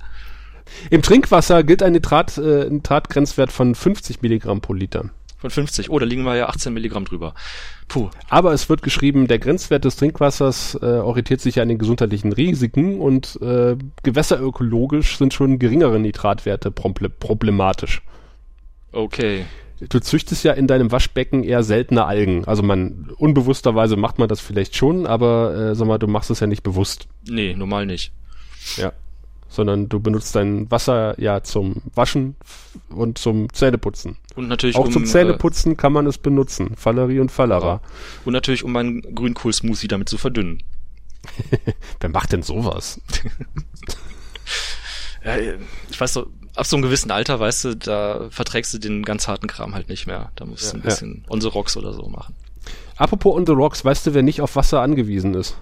[0.90, 5.10] Im Trinkwasser gilt ein Nitrat, äh, Nitratgrenzwert von 50 Milligramm pro Liter.
[5.38, 5.90] Von 50.
[5.90, 7.34] Oh, da liegen wir ja 18 Milligramm drüber.
[7.88, 8.08] Puh.
[8.30, 12.98] Aber es wird geschrieben, der Grenzwert des Trinkwassers äh, orientiert sich an den gesundheitlichen Risiken
[12.98, 18.00] und äh, gewässerökologisch sind schon geringere Nitratwerte problematisch.
[18.92, 19.44] Okay.
[19.80, 22.44] Du züchtest ja in deinem Waschbecken eher seltene Algen.
[22.44, 26.40] Also man, unbewussterweise macht man das vielleicht schon, aber äh, sag mal, du machst es
[26.40, 27.08] ja nicht bewusst.
[27.28, 28.12] Nee, normal nicht.
[28.76, 28.92] Ja
[29.54, 32.34] sondern du benutzt dein Wasser ja zum Waschen
[32.88, 34.16] und zum Zähneputzen.
[34.34, 37.80] Und natürlich auch um, zum Zähneputzen äh, kann man es benutzen, Fallerie und Fallera.
[38.24, 40.62] Und natürlich um meinen Grünkohl-Smoothie damit zu verdünnen.
[42.00, 43.00] Wer macht denn sowas?
[45.24, 45.36] ja,
[45.90, 49.28] ich weiß so, ab so einem gewissen Alter, weißt du, da verträgst du den ganz
[49.28, 50.30] harten Kram halt nicht mehr.
[50.36, 51.32] Da musst du ja, ein bisschen ja.
[51.32, 52.34] On the Rocks oder so machen.
[52.96, 55.56] Apropos On the Rocks, weißt du, wer nicht auf Wasser angewiesen ist?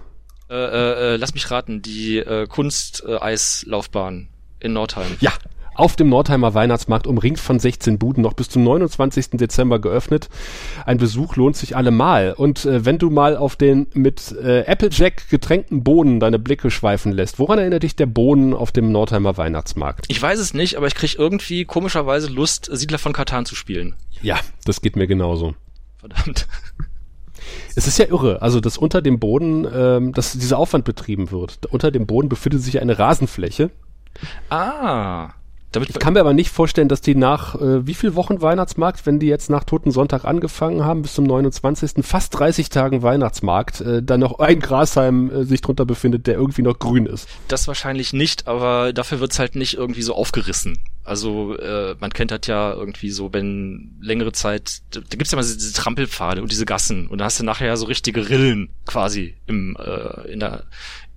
[0.49, 4.27] Äh, äh, äh, lass mich raten, die äh, Kunst-Eislaufbahn
[4.59, 5.17] äh, in Nordheim.
[5.19, 5.33] Ja,
[5.75, 9.31] auf dem Nordheimer Weihnachtsmarkt, umringt von 16 Buden, noch bis zum 29.
[9.31, 10.29] Dezember geöffnet.
[10.85, 12.33] Ein Besuch lohnt sich allemal.
[12.33, 17.11] Und äh, wenn du mal auf den mit äh, Applejack getränkten Bohnen deine Blicke schweifen
[17.11, 20.05] lässt, woran erinnert dich der Bohnen auf dem Nordheimer Weihnachtsmarkt?
[20.09, 23.95] Ich weiß es nicht, aber ich krieg irgendwie komischerweise Lust, Siedler von Katan zu spielen.
[24.21, 25.55] Ja, das geht mir genauso.
[25.97, 26.47] Verdammt.
[27.75, 31.65] Es ist ja irre, also dass unter dem Boden, ähm, dass dieser Aufwand betrieben wird.
[31.67, 33.71] Unter dem Boden befindet sich eine Rasenfläche.
[34.49, 35.31] Ah.
[35.73, 39.05] Damit ich kann mir aber nicht vorstellen, dass die nach äh, wie viel Wochen Weihnachtsmarkt,
[39.07, 42.05] wenn die jetzt nach Toten Sonntag angefangen haben, bis zum 29.
[42.05, 46.61] fast 30 Tagen Weihnachtsmarkt, äh, dann noch ein Grashalm äh, sich drunter befindet, der irgendwie
[46.61, 47.27] noch grün ist.
[47.47, 50.77] Das wahrscheinlich nicht, aber dafür wird's halt nicht irgendwie so aufgerissen.
[51.03, 55.37] Also äh, man kennt das ja irgendwie so, wenn längere Zeit, da, da gibt's ja
[55.37, 59.35] mal diese Trampelpfade und diese Gassen und da hast du nachher so richtige Rillen quasi
[59.47, 60.63] im äh, in der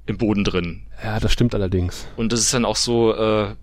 [0.07, 0.87] im Boden drin.
[1.03, 2.07] Ja, das stimmt allerdings.
[2.17, 3.55] Und das ist dann auch so, äh,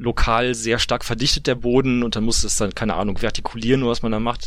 [0.00, 4.02] lokal sehr stark verdichtet der Boden und dann muss es dann, keine Ahnung, vertikulieren was
[4.02, 4.46] man da macht,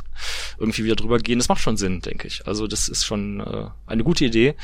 [0.57, 1.39] irgendwie wieder drüber gehen.
[1.39, 2.47] Das macht schon Sinn, denke ich.
[2.47, 4.55] Also das ist schon äh, eine gute Idee,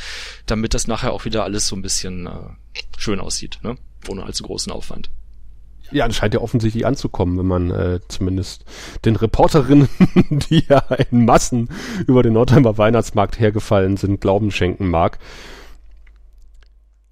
[0.46, 3.78] damit das nachher auch wieder alles so ein bisschen äh, schön aussieht, ne?
[4.08, 5.10] ohne allzu großen Aufwand.
[5.92, 8.66] Ja, das scheint ja offensichtlich anzukommen, wenn man äh, zumindest
[9.06, 9.90] den Reporterinnen,
[10.50, 10.80] die ja
[11.12, 11.70] in Massen
[12.08, 15.20] über den Nordheimer Weihnachtsmarkt hergefallen sind, Glauben schenken mag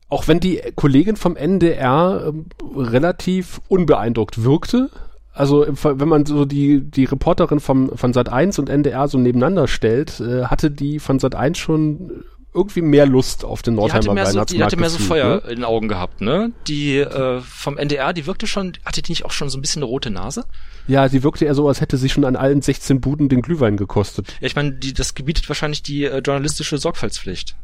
[0.10, 4.90] auch wenn die Kollegin vom NDR äh, relativ unbeeindruckt wirkte,
[5.34, 9.68] also wenn man so die, die Reporterin vom, von Sat 1 und NDR so nebeneinander
[9.68, 12.24] stellt, äh, hatte die von Sat 1 schon
[12.56, 14.50] irgendwie mehr Lust auf den Nordheimer Weihnachtsmarkt.
[14.50, 15.52] So, die hatte mehr so Feuer ne?
[15.52, 16.54] in den Augen gehabt, ne?
[16.68, 19.84] Die äh, vom NDR, die wirkte schon, hatte die nicht auch schon so ein bisschen
[19.84, 20.46] eine rote Nase?
[20.88, 23.78] Ja, sie wirkte eher so, als hätte sie schon an allen 16 Buden den Glühwein
[23.78, 24.36] gekostet.
[24.40, 27.56] Ja, ich meine, die, das gebietet wahrscheinlich die äh, journalistische Sorgfaltspflicht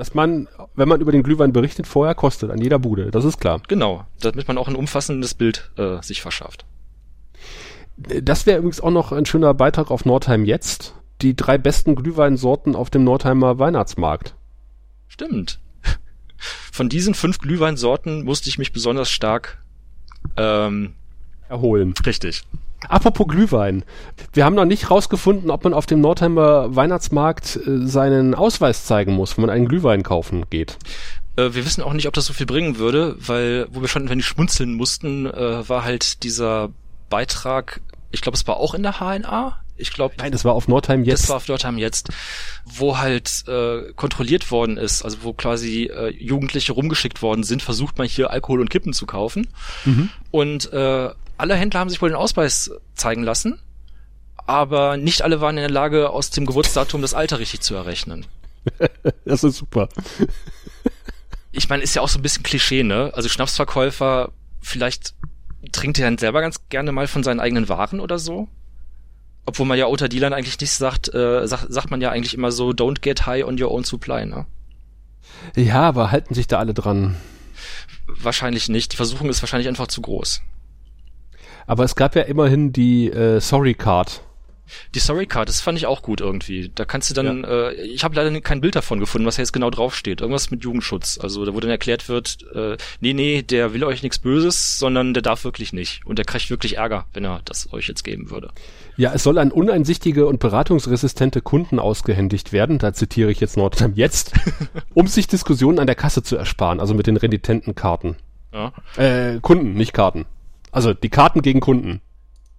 [0.00, 3.10] dass man, wenn man über den Glühwein berichtet, vorher kostet, an jeder Bude.
[3.10, 3.60] Das ist klar.
[3.68, 6.64] Genau, damit man auch ein umfassendes Bild äh, sich verschafft.
[7.98, 10.94] Das wäre übrigens auch noch ein schöner Beitrag auf Nordheim jetzt.
[11.20, 14.34] Die drei besten Glühweinsorten auf dem Nordheimer Weihnachtsmarkt.
[15.06, 15.60] Stimmt.
[16.38, 19.62] Von diesen fünf Glühweinsorten musste ich mich besonders stark
[20.38, 20.94] ähm,
[21.50, 21.92] erholen.
[22.06, 22.44] Richtig.
[22.88, 23.84] Apropos Glühwein.
[24.32, 29.12] Wir haben noch nicht rausgefunden, ob man auf dem Nordheimer Weihnachtsmarkt äh, seinen Ausweis zeigen
[29.12, 30.78] muss, wenn man einen Glühwein kaufen geht.
[31.36, 34.08] Äh, wir wissen auch nicht, ob das so viel bringen würde, weil, wo wir schon
[34.08, 36.70] wenn die schmunzeln mussten, äh, war halt dieser
[37.08, 39.58] Beitrag, ich glaube, es war auch in der HNA.
[39.80, 40.14] Ich glaube.
[40.18, 41.24] Nein, das war auf Nordheim jetzt.
[41.24, 42.10] Das war auf Nordheim jetzt,
[42.64, 47.98] wo halt äh, kontrolliert worden ist, also wo quasi äh, Jugendliche rumgeschickt worden sind, versucht
[47.98, 49.48] man hier Alkohol und Kippen zu kaufen.
[49.84, 50.10] Mhm.
[50.30, 53.58] Und äh, alle Händler haben sich wohl den Ausweis zeigen lassen,
[54.46, 58.26] aber nicht alle waren in der Lage, aus dem Geburtsdatum das Alter richtig zu errechnen.
[59.24, 59.88] das ist super.
[61.50, 63.10] ich meine, ist ja auch so ein bisschen Klischee, ne?
[63.14, 65.14] Also Schnapsverkäufer, vielleicht
[65.72, 68.48] trinkt er dann selber ganz gerne mal von seinen eigenen Waren oder so.
[69.46, 72.52] Obwohl man ja unter Dealern eigentlich nicht sagt, äh, sagt, sagt man ja eigentlich immer
[72.52, 74.46] so, don't get high on your own supply, ne?
[75.56, 77.16] Ja, aber halten sich da alle dran?
[78.06, 78.92] Wahrscheinlich nicht.
[78.92, 80.42] Die Versuchung ist wahrscheinlich einfach zu groß.
[81.66, 84.22] Aber es gab ja immerhin die äh, Sorry Card.
[84.94, 86.70] Die Sorry Card, das fand ich auch gut irgendwie.
[86.74, 87.68] Da kannst du dann, ja.
[87.68, 90.20] äh, ich habe leider kein Bild davon gefunden, was jetzt genau draufsteht.
[90.20, 91.18] Irgendwas mit Jugendschutz.
[91.20, 95.14] Also da wo dann erklärt wird, äh, nee, nee, der will euch nichts Böses, sondern
[95.14, 96.04] der darf wirklich nicht.
[96.06, 98.50] Und der kriegt wirklich Ärger, wenn er das euch jetzt geben würde.
[98.96, 103.94] Ja, es soll an uneinsichtige und beratungsresistente Kunden ausgehändigt werden, da zitiere ich jetzt Nordheim
[103.94, 104.32] jetzt,
[104.94, 108.16] um sich Diskussionen an der Kasse zu ersparen, also mit den renitenten Karten.
[108.52, 108.72] Ja.
[108.96, 110.26] Äh, Kunden, nicht Karten.
[110.72, 112.00] Also die Karten gegen Kunden.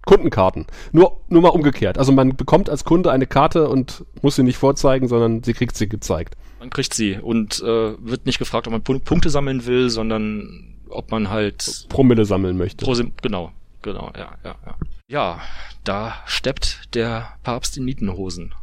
[0.06, 0.66] Kundenkarten.
[0.92, 1.98] Nur, nur mal umgekehrt.
[1.98, 5.76] Also man bekommt als Kunde eine Karte und muss sie nicht vorzeigen, sondern sie kriegt
[5.76, 6.36] sie gezeigt.
[6.60, 11.12] Man kriegt sie und äh, wird nicht gefragt, ob man Punkte sammeln will, sondern ob
[11.12, 12.86] man halt Promille sammeln möchte.
[12.86, 14.76] Pro, genau, genau, ja, ja, ja.
[15.08, 15.42] Ja,
[15.84, 18.54] da steppt der Papst in Nietenhosen.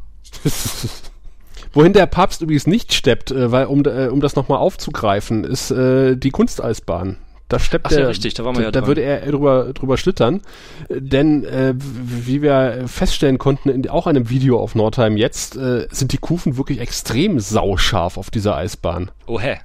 [1.72, 5.70] Wohin der Papst übrigens nicht steppt, äh, weil um, äh, um das nochmal aufzugreifen, ist
[5.70, 7.18] äh, die Kunsteisbahn.
[7.48, 8.88] Da steppt Ach, ja, er, richtig, da waren wir ja da dran.
[8.88, 10.42] würde er drüber, drüber schlittern.
[10.88, 15.86] Äh, Denn äh, wie wir feststellen konnten, in auch einem Video auf Nordheim jetzt, äh,
[15.90, 19.10] sind die Kufen wirklich extrem sauscharf auf dieser Eisbahn.
[19.26, 19.58] Oh hä?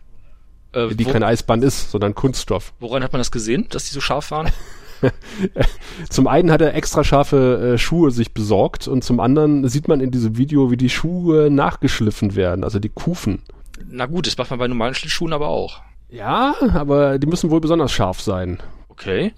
[0.71, 2.73] Äh, Die wo, keine Eisbahn ist, sondern Kunststoff.
[2.79, 4.49] woran hat man das gesehen, dass die so scharf waren?
[6.09, 9.99] Zum einen hat er extra scharfe äh, Schuhe sich besorgt und zum anderen sieht man
[9.99, 13.41] in diesem Video, wie die Schuhe nachgeschliffen werden, also die Kufen.
[13.89, 15.81] Na gut, das macht man bei normalen Schlittschuhen aber auch.
[16.13, 18.61] Ja, aber die müssen wohl besonders scharf sein.
[18.89, 19.33] Okay.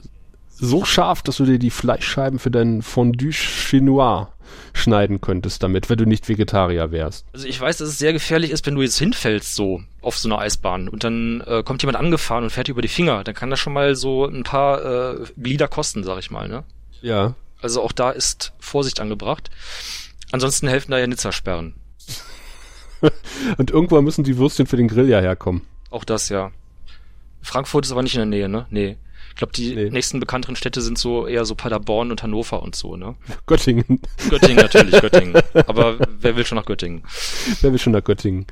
[0.49, 4.27] So scharf, dass du dir die Fleischscheiben für dein Fondue Chinois
[4.73, 7.25] schneiden könntest damit, wenn du nicht Vegetarier wärst.
[7.31, 10.27] Also ich weiß, dass es sehr gefährlich ist, wenn du jetzt hinfällst so auf so
[10.27, 13.23] einer Eisbahn und dann äh, kommt jemand angefahren und fährt dir über die Finger.
[13.23, 14.83] Dann kann das schon mal so ein paar
[15.13, 16.49] äh, Glieder kosten, sag ich mal.
[16.49, 16.63] Ne?
[17.01, 17.35] Ja.
[17.61, 19.49] Also auch da ist Vorsicht angebracht.
[20.33, 21.75] Ansonsten helfen da ja Nizza-Sperren.
[23.57, 25.61] Und irgendwann müssen die Würstchen für den Grill ja herkommen.
[25.89, 26.51] Auch das ja.
[27.45, 28.65] Frankfurt ist aber nicht in der Nähe, ne?
[28.69, 28.97] Nee.
[29.29, 29.89] Ich glaube, die Nee.
[29.89, 33.15] nächsten bekannteren Städte sind so eher so Paderborn und Hannover und so, ne?
[33.47, 33.99] Göttingen.
[34.29, 35.36] Göttingen natürlich, Göttingen.
[35.67, 37.03] Aber wer will schon nach Göttingen?
[37.62, 38.45] Wer will schon nach Göttingen?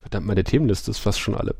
[0.00, 1.54] Verdammt, meine Themenliste ist fast schon alle.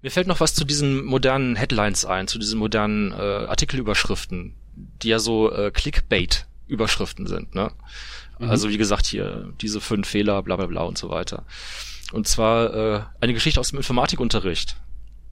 [0.00, 5.08] Mir fällt noch was zu diesen modernen Headlines ein, zu diesen modernen äh, Artikelüberschriften, die
[5.08, 7.70] ja so äh, Clickbait-Überschriften sind, ne?
[8.38, 11.44] Also wie gesagt hier, diese fünf Fehler, bla bla bla und so weiter.
[12.12, 14.76] Und zwar äh, eine Geschichte aus dem Informatikunterricht.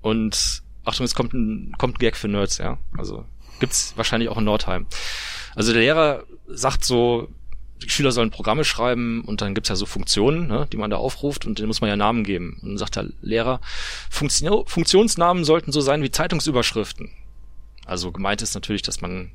[0.00, 2.78] Und Achtung, es kommt ein, kommt ein Gag für Nerds, ja.
[2.96, 3.24] Also
[3.60, 4.86] gibt's wahrscheinlich auch in Nordheim.
[5.54, 7.28] Also der Lehrer sagt so,
[7.82, 10.96] die Schüler sollen Programme schreiben und dann gibt's ja so Funktionen, ne, die man da
[10.96, 12.58] aufruft und denen muss man ja Namen geben.
[12.62, 13.60] Und dann sagt der Lehrer,
[14.10, 17.10] Funktion Funktionsnamen sollten so sein wie Zeitungsüberschriften.
[17.86, 19.32] Also gemeint ist natürlich, dass man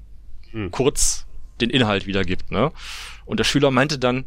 [0.71, 1.25] kurz
[1.61, 2.71] den Inhalt wiedergibt, ne?
[3.25, 4.25] Und der Schüler meinte dann,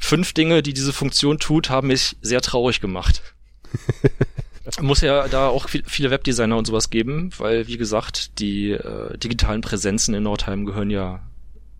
[0.00, 3.22] fünf Dinge, die diese Funktion tut, haben mich sehr traurig gemacht.
[4.80, 9.16] Muss ja da auch viel- viele Webdesigner und sowas geben, weil, wie gesagt, die äh,
[9.18, 11.20] digitalen Präsenzen in Nordheim gehören ja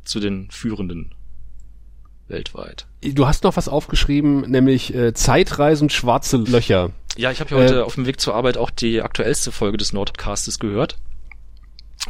[0.05, 1.15] zu den führenden
[2.29, 2.87] weltweit.
[3.03, 6.91] Du hast noch was aufgeschrieben, nämlich äh, Zeitreisen schwarze Löcher.
[7.17, 9.77] Ja, ich habe ja heute Äh, auf dem Weg zur Arbeit auch die aktuellste Folge
[9.79, 10.97] des Nordcastes gehört.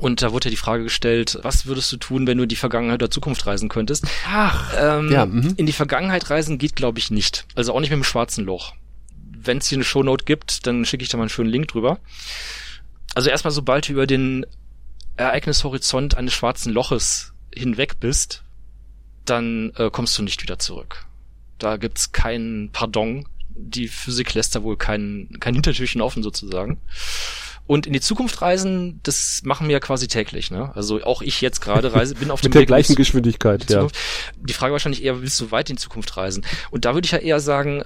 [0.01, 2.57] Und da wurde ja die Frage gestellt, was würdest du tun, wenn du in die
[2.57, 4.05] Vergangenheit oder Zukunft reisen könntest?
[4.29, 4.73] Ach.
[4.77, 5.55] Ähm, Ja, mhm.
[5.57, 7.47] In die Vergangenheit reisen geht, glaube ich, nicht.
[7.55, 8.75] Also auch nicht mit dem schwarzen Loch.
[9.37, 12.01] Wenn es hier eine Shownote gibt, dann schicke ich da mal einen schönen Link drüber.
[13.15, 14.45] Also erstmal, sobald du über den
[15.17, 18.43] Ereignishorizont eines schwarzen Loches hinweg bist,
[19.25, 21.07] dann äh, kommst du nicht wieder zurück.
[21.59, 23.27] Da gibt's kein Pardon.
[23.57, 26.81] Die Physik lässt da wohl kein, kein Hintertürchen offen sozusagen.
[27.67, 30.51] Und in die Zukunft reisen, das machen wir ja quasi täglich.
[30.51, 30.71] Ne?
[30.75, 33.73] Also auch ich jetzt gerade reise, bin auf dem Mit der Weg gleichen Geschwindigkeit, die
[33.73, 33.87] ja.
[34.37, 36.45] Die Frage wahrscheinlich eher, willst du weit in die Zukunft reisen?
[36.71, 37.83] Und da würde ich ja eher sagen,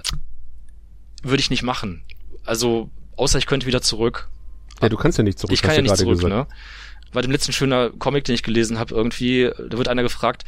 [1.23, 2.03] würde ich nicht machen.
[2.43, 4.29] Also, außer ich könnte wieder zurück.
[4.81, 6.33] Ja, du kannst ja nicht zurück, ich kann ja nicht zurück, gesagt.
[6.33, 6.47] ne?
[7.11, 10.43] Bei dem letzten schöner Comic, den ich gelesen habe, irgendwie, da wird einer gefragt,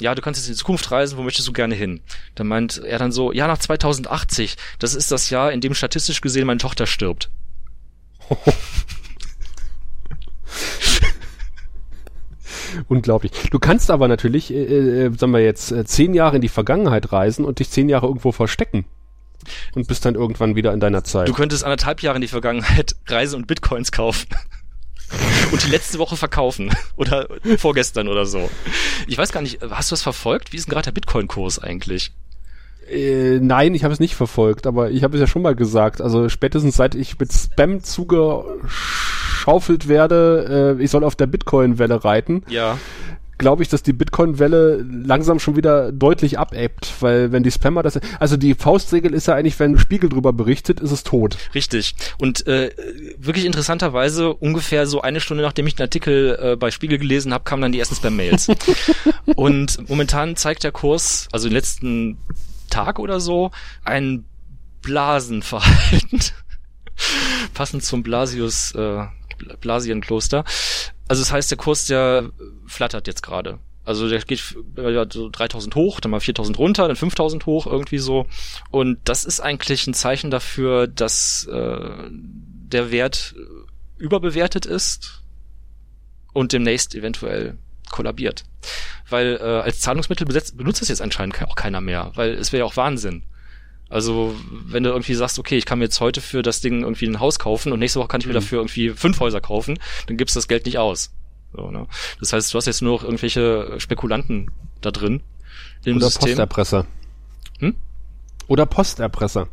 [0.00, 2.00] ja, du kannst jetzt in die Zukunft reisen, wo möchtest du gerne hin?
[2.34, 6.20] Dann meint er dann so, ja, nach 2080, das ist das Jahr, in dem statistisch
[6.20, 7.30] gesehen meine Tochter stirbt.
[12.88, 13.32] Unglaublich.
[13.50, 17.12] Du kannst aber natürlich, äh, äh, sagen wir jetzt, äh, zehn Jahre in die Vergangenheit
[17.12, 18.84] reisen und dich zehn Jahre irgendwo verstecken.
[19.74, 21.28] Und bist dann irgendwann wieder in deiner Zeit.
[21.28, 24.28] Du könntest anderthalb Jahre in die Vergangenheit reisen und Bitcoins kaufen.
[25.50, 26.70] Und die letzte Woche verkaufen.
[26.96, 28.48] Oder vorgestern oder so.
[29.06, 30.54] Ich weiß gar nicht, hast du das verfolgt?
[30.54, 32.12] Wie ist denn gerade der Bitcoin-Kurs eigentlich?
[32.90, 36.00] Äh, nein, ich habe es nicht verfolgt, aber ich habe es ja schon mal gesagt.
[36.00, 42.42] Also spätestens seit ich mit Spam zugeschaufelt werde, äh, ich soll auf der Bitcoin-Welle reiten,
[42.48, 42.78] Ja.
[43.38, 47.98] glaube ich, dass die Bitcoin-Welle langsam schon wieder deutlich abebbt, weil wenn die Spammer das,
[48.20, 51.36] also die Faustregel ist ja eigentlich, wenn Spiegel drüber berichtet, ist es tot.
[51.54, 51.94] Richtig.
[52.18, 52.70] Und äh,
[53.18, 57.42] wirklich interessanterweise, ungefähr so eine Stunde nachdem ich den Artikel äh, bei Spiegel gelesen habe,
[57.44, 58.48] kamen dann die ersten Spam-Mails.
[59.34, 62.18] Und momentan zeigt der Kurs, also den letzten
[62.72, 63.50] Tag oder so,
[63.84, 64.24] ein
[64.82, 66.20] Blasenverhalten.
[67.54, 69.06] Passend zum Blasius, äh,
[69.60, 70.44] Blasienkloster.
[71.08, 72.30] Also das heißt, der Kurs, der
[72.66, 73.58] flattert jetzt gerade.
[73.84, 77.98] Also der geht äh, so 3000 hoch, dann mal 4000 runter, dann 5000 hoch, irgendwie
[77.98, 78.26] so.
[78.70, 83.34] Und das ist eigentlich ein Zeichen dafür, dass äh, der Wert
[83.98, 85.22] überbewertet ist
[86.32, 87.58] und demnächst eventuell
[87.90, 88.44] kollabiert.
[89.12, 92.60] Weil äh, als Zahlungsmittel besetzt, benutzt es jetzt anscheinend auch keiner mehr, weil es wäre
[92.60, 93.22] ja auch Wahnsinn.
[93.88, 97.06] Also, wenn du irgendwie sagst, okay, ich kann mir jetzt heute für das Ding irgendwie
[97.06, 98.36] ein Haus kaufen und nächste Woche kann ich mir Mhm.
[98.36, 101.12] dafür irgendwie fünf Häuser kaufen, dann gibst du das Geld nicht aus.
[101.54, 101.86] So, ne?
[102.18, 105.20] Das heißt, du hast jetzt nur noch irgendwelche Spekulanten da drin
[105.84, 106.28] im Oder System.
[106.28, 106.86] Posterpresser.
[107.58, 107.74] Hm?
[108.48, 109.48] Oder Posterpresser.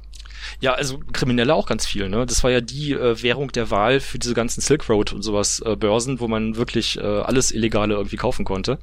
[0.62, 2.26] Ja, also Kriminelle auch ganz viel, ne?
[2.26, 5.62] Das war ja die äh, Währung der Wahl für diese ganzen Silk Road und sowas
[5.66, 8.80] äh, Börsen, wo man wirklich äh, alles Illegale irgendwie kaufen konnte.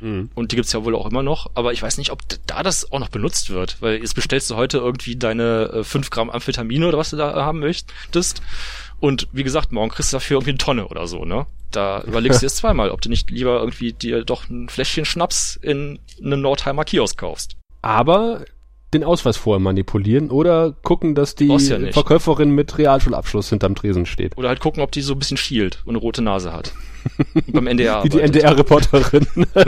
[0.00, 0.30] Mhm.
[0.34, 2.90] Und die gibt's ja wohl auch immer noch, aber ich weiß nicht, ob da das
[2.92, 6.86] auch noch benutzt wird, weil jetzt bestellst du heute irgendwie deine äh, 5 Gramm Amphetamine
[6.86, 8.42] oder was du da äh, haben möchtest.
[8.98, 11.46] Und wie gesagt, morgen kriegst du dafür irgendwie eine Tonne oder so, ne?
[11.70, 15.58] Da überlegst du jetzt zweimal, ob du nicht lieber irgendwie dir doch ein Fläschchen Schnaps
[15.60, 17.56] in einen Nordheimer Kiosk kaufst.
[17.82, 18.44] Aber
[18.94, 21.92] den Ausweis vorher manipulieren oder gucken, dass die ja.
[21.92, 24.38] Verkäuferin mit Realschulabschluss hinterm Tresen steht.
[24.38, 26.72] Oder halt gucken, ob die so ein bisschen schielt und eine rote Nase hat.
[27.34, 28.20] Und beim NDR Wie die.
[28.20, 29.26] NDR-Reporterin.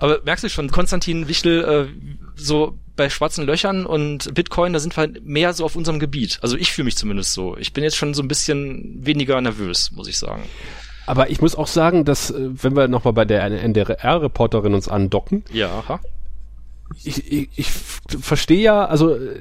[0.00, 1.86] Aber merkst du schon, Konstantin Wichtel, äh,
[2.34, 6.38] so bei schwarzen Löchern und Bitcoin, da sind wir mehr so auf unserem Gebiet.
[6.42, 7.56] Also ich fühle mich zumindest so.
[7.58, 10.42] Ich bin jetzt schon so ein bisschen weniger nervös, muss ich sagen.
[11.06, 15.44] Aber ich muss auch sagen, dass, äh, wenn wir nochmal bei der NDR-Reporterin uns andocken,
[15.52, 16.00] Ja, aha.
[17.02, 17.70] Ich, ich, ich
[18.20, 19.38] verstehe ja, also äh,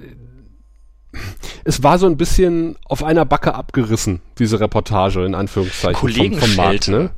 [1.64, 6.56] es war so ein bisschen auf einer Backe abgerissen, diese Reportage in Anführungszeichen vom, vom
[6.56, 6.88] Markt.
[6.88, 7.12] Ne?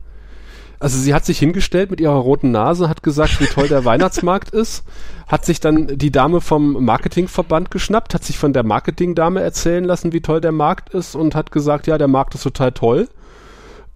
[0.79, 4.49] Also sie hat sich hingestellt mit ihrer roten Nase, hat gesagt, wie toll der Weihnachtsmarkt
[4.53, 4.83] ist,
[5.27, 10.11] hat sich dann die Dame vom Marketingverband geschnappt, hat sich von der Marketingdame erzählen lassen,
[10.11, 13.09] wie toll der Markt ist und hat gesagt, ja, der Markt ist total toll.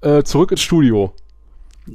[0.02, 1.14] Äh, zurück ins Studio.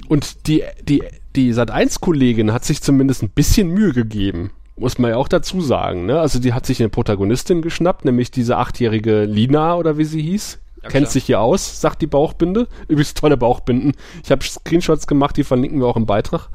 [0.09, 1.05] Und die, die,
[1.37, 4.51] die Sat1-Kollegin hat sich zumindest ein bisschen Mühe gegeben.
[4.77, 6.21] Muss man ja auch dazu sagen, ne?
[6.21, 10.59] Also die hat sich eine Protagonistin geschnappt, nämlich diese achtjährige Lina oder wie sie hieß.
[10.83, 11.13] Ja, Kennt klar.
[11.13, 12.67] sich hier aus, sagt die Bauchbinde.
[12.89, 13.93] Übrigens tolle Bauchbinden.
[14.25, 16.49] Ich habe Screenshots gemacht, die verlinken wir auch im Beitrag.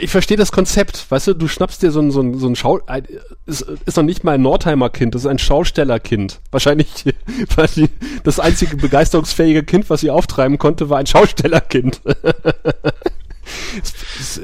[0.00, 2.56] Ich verstehe das Konzept, weißt du, du schnappst dir so ein, so ein, so ein
[2.56, 3.06] Schau, ein,
[3.46, 6.40] ist, ist noch nicht mal ein Nordheimer Kind, das ist ein Schaustellerkind.
[6.50, 6.88] Wahrscheinlich,
[7.54, 7.88] weil die,
[8.24, 12.00] das einzige begeisterungsfähige Kind, was sie auftreiben konnte, war ein Schaustellerkind.
[13.82, 14.40] es, es,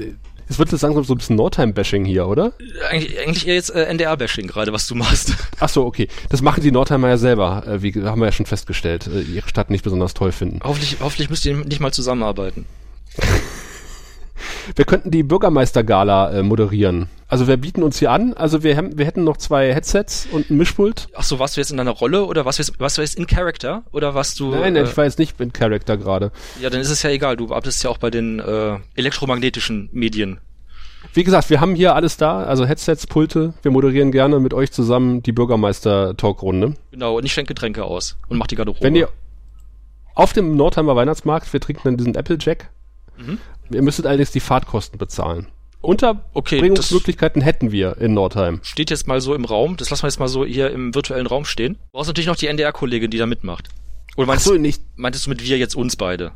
[0.48, 2.52] es wird jetzt langsam so ein bisschen Nordheim-Bashing hier, oder?
[2.90, 5.34] Eigentlich, eigentlich eher jetzt äh, NDR-Bashing gerade, was du machst.
[5.60, 6.08] Ach so, okay.
[6.28, 9.48] Das machen die Nordheimer ja selber, äh, wie haben wir ja schon festgestellt, äh, ihre
[9.48, 10.60] Stadt nicht besonders toll finden.
[10.62, 12.66] hoffentlich, hoffentlich müsst ihr nicht mal zusammenarbeiten.
[14.76, 17.08] Wir könnten die Bürgermeistergala äh, moderieren.
[17.28, 18.34] Also wir bieten uns hier an.
[18.34, 21.08] Also wir, haben, wir hätten noch zwei Headsets und ein Mischpult.
[21.14, 23.84] Ach so, warst du jetzt in deiner Rolle oder was jetzt, du jetzt in Character
[23.90, 24.50] oder warst du?
[24.50, 26.30] Nein, äh, ich war jetzt nicht mit Charakter gerade.
[26.60, 27.36] ja, dann ist es ja egal.
[27.36, 30.40] Du arbeitest ja auch bei den äh, elektromagnetischen Medien.
[31.14, 33.54] Wie gesagt, wir haben hier alles da, also Headsets, Pulte.
[33.62, 36.74] Wir moderieren gerne mit euch zusammen die Bürgermeister-Talkrunde.
[36.90, 38.82] Genau, und ich schenke Getränke aus und mach die Garderobe.
[38.82, 39.08] Wenn ihr
[40.14, 42.68] auf dem Nordheimer Weihnachtsmarkt, wir trinken dann diesen Applejack.
[43.18, 43.38] Mhm.
[43.72, 45.48] Ihr müsstet allerdings die Fahrtkosten bezahlen.
[45.80, 48.60] Unterbringungsmöglichkeiten hätten wir in Nordheim.
[48.62, 51.26] steht jetzt mal so im Raum, das lassen wir jetzt mal so hier im virtuellen
[51.26, 51.74] Raum stehen.
[51.74, 53.68] Du brauchst natürlich noch die NDR-Kollegin, die da mitmacht.
[54.16, 56.32] Oder meinst, so, nicht meintest du mit wir jetzt uns beide?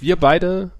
[0.00, 0.70] wir beide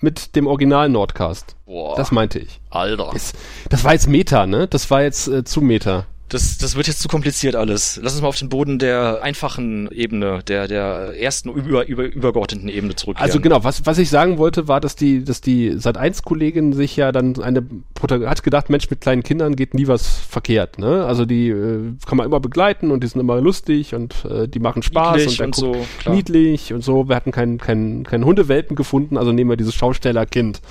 [0.00, 1.56] mit dem Original Nordcast.
[1.66, 2.60] Boah, Das meinte ich.
[2.70, 3.10] Alter.
[3.12, 3.32] Das,
[3.68, 4.66] das war jetzt Meta, ne?
[4.66, 6.06] Das war jetzt äh, zu Meta.
[6.32, 8.00] Das, das wird jetzt zu kompliziert alles.
[8.02, 12.70] Lass uns mal auf den Boden der einfachen Ebene, der, der ersten über, über, übergeordneten
[12.70, 13.28] Ebene zurückkehren.
[13.28, 17.12] Also genau, was, was ich sagen wollte, war, dass die, dass die Sat1-Kollegin sich ja
[17.12, 17.62] dann eine
[18.10, 21.04] hat gedacht, Mensch, mit kleinen Kindern geht nie was verkehrt, ne?
[21.04, 24.58] Also die äh, kann man immer begleiten und die sind immer lustig und äh, die
[24.58, 26.14] machen Spaß Niedlich und, und so, klar.
[26.14, 27.10] niedlich und so.
[27.10, 30.62] Wir hatten keinen keinen keinen Hundewelpen gefunden, also nehmen wir dieses Schaustellerkind.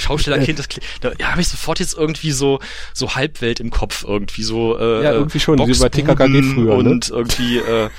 [0.00, 2.58] Schaustellerkind, das klingt, da ja, habe ich sofort jetzt irgendwie so
[2.94, 6.90] so Halbwelt im Kopf irgendwie so äh, Ja, irgendwie schon, wie bei TKKG früher, ne?
[6.90, 7.90] und irgendwie äh,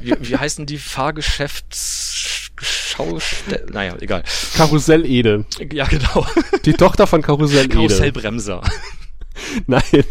[0.00, 4.22] wie, wie heißen die Fahrgeschäfts Schaustell naja, egal.
[4.56, 5.46] Karussell-Ede.
[5.72, 6.26] Ja, genau.
[6.64, 7.68] Die Tochter von Karussell-Ede.
[7.74, 8.60] Karussellbremser.
[9.66, 10.04] Nein,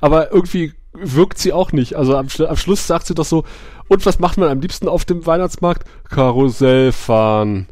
[0.00, 1.94] aber irgendwie wirkt sie auch nicht.
[1.94, 3.44] Also am, Schlu- am Schluss sagt sie doch so,
[3.88, 5.86] und was macht man am liebsten auf dem Weihnachtsmarkt?
[6.10, 7.68] Karussell fahren.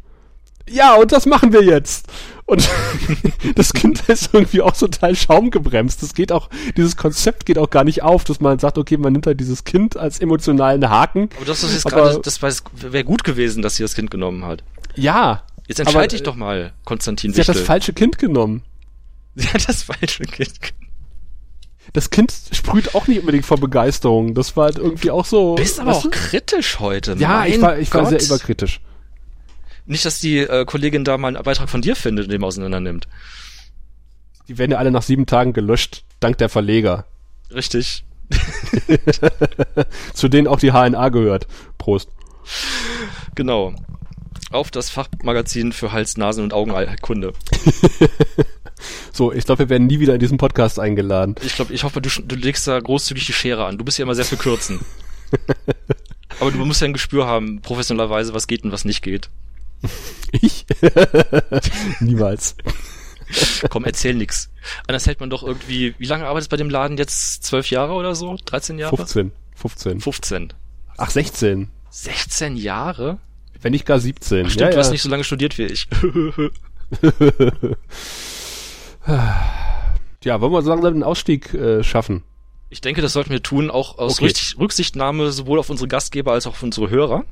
[0.69, 2.07] Ja, und das machen wir jetzt.
[2.53, 2.69] Und
[3.55, 6.03] das Kind ist irgendwie auch total schaumgebremst.
[6.03, 9.15] Das geht auch, dieses Konzept geht auch gar nicht auf, dass man sagt, okay, man
[9.15, 11.31] nimmt halt dieses Kind als emotionalen Haken.
[11.37, 14.44] Aber das ist jetzt Aber- gerade, das wäre gut gewesen, dass sie das Kind genommen
[14.44, 14.63] hat.
[14.96, 15.44] Ja.
[15.67, 17.67] Jetzt entscheide aber, dich doch mal, Konstantin Sie hat das Wichtel.
[17.67, 18.63] falsche Kind genommen.
[19.35, 20.92] Sie hat das falsche Kind genommen.
[21.94, 24.35] Das Kind sprüht auch nicht unbedingt vor Begeisterung.
[24.35, 25.55] Das war halt irgendwie auch so.
[25.55, 26.11] Bist aber auch du?
[26.11, 27.15] kritisch heute.
[27.19, 28.11] Ja, mein ich war, ich war Gott.
[28.21, 28.81] sehr überkritisch.
[29.87, 32.81] Nicht, dass die äh, Kollegin da mal einen Beitrag von dir findet und den auseinander
[32.81, 33.09] nimmt.
[34.49, 37.07] Die werden ja alle nach sieben Tagen gelöscht, dank der Verleger.
[37.53, 38.05] Richtig.
[40.15, 41.47] Zu denen auch die HNA gehört.
[41.79, 42.11] Prost.
[43.35, 43.75] Genau.
[44.51, 47.33] auf das Fachmagazin für Hals, Nasen und Augenkunde.
[49.13, 51.37] So, ich glaube, wir werden nie wieder in diesen Podcast eingeladen.
[51.43, 53.79] Ich glaube, ich hoffe, du, du legst da großzügig die Schere an.
[53.79, 54.81] Du bist ja immer sehr für Kürzen.
[56.41, 59.31] Aber du musst ja ein Gespür haben, professionellerweise, was geht und was nicht geht.
[60.35, 60.65] Ich?
[62.01, 62.57] Niemals.
[63.69, 64.49] Komm, erzähl nix.
[64.87, 67.45] Anders hält man doch irgendwie, wie lange arbeitest du bei dem Laden jetzt?
[67.45, 68.37] Zwölf Jahre oder so?
[68.43, 68.97] 13 Jahre?
[68.97, 69.33] 15.
[69.55, 70.01] 15.
[70.01, 70.53] 15.
[70.97, 71.69] Ach, 16.
[71.91, 73.19] 16 Jahre?
[73.61, 74.47] Wenn nicht gar 17.
[74.47, 74.81] Ach, stimmt, ja, du ja.
[74.81, 75.87] hast nicht so lange studiert wie ich.
[80.25, 82.23] ja, wollen wir so langsam den Ausstieg äh, schaffen?
[82.71, 84.25] Ich denke, das sollten wir tun, auch aus Okay.
[84.27, 87.25] Rücksicht, Rücksichtnahme sowohl auf unsere Gastgeber als auch auf unsere Hörer.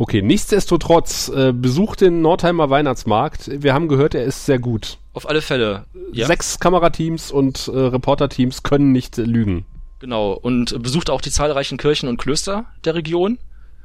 [0.00, 3.50] Okay, nichtsdestotrotz, äh, besucht den Nordheimer Weihnachtsmarkt.
[3.62, 4.96] Wir haben gehört, er ist sehr gut.
[5.12, 5.84] Auf alle Fälle.
[6.10, 9.66] Ja, Sechs Kamerateams und äh, Reporterteams können nicht äh, lügen.
[9.98, 10.32] genau.
[10.32, 13.36] Und besucht auch die zahlreichen Kirchen und Klöster der Region,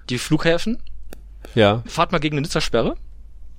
[0.10, 0.82] die Flughäfen.
[1.54, 1.84] Ja.
[1.86, 2.96] Fahrt mal gegen eine Nizza-Sperre.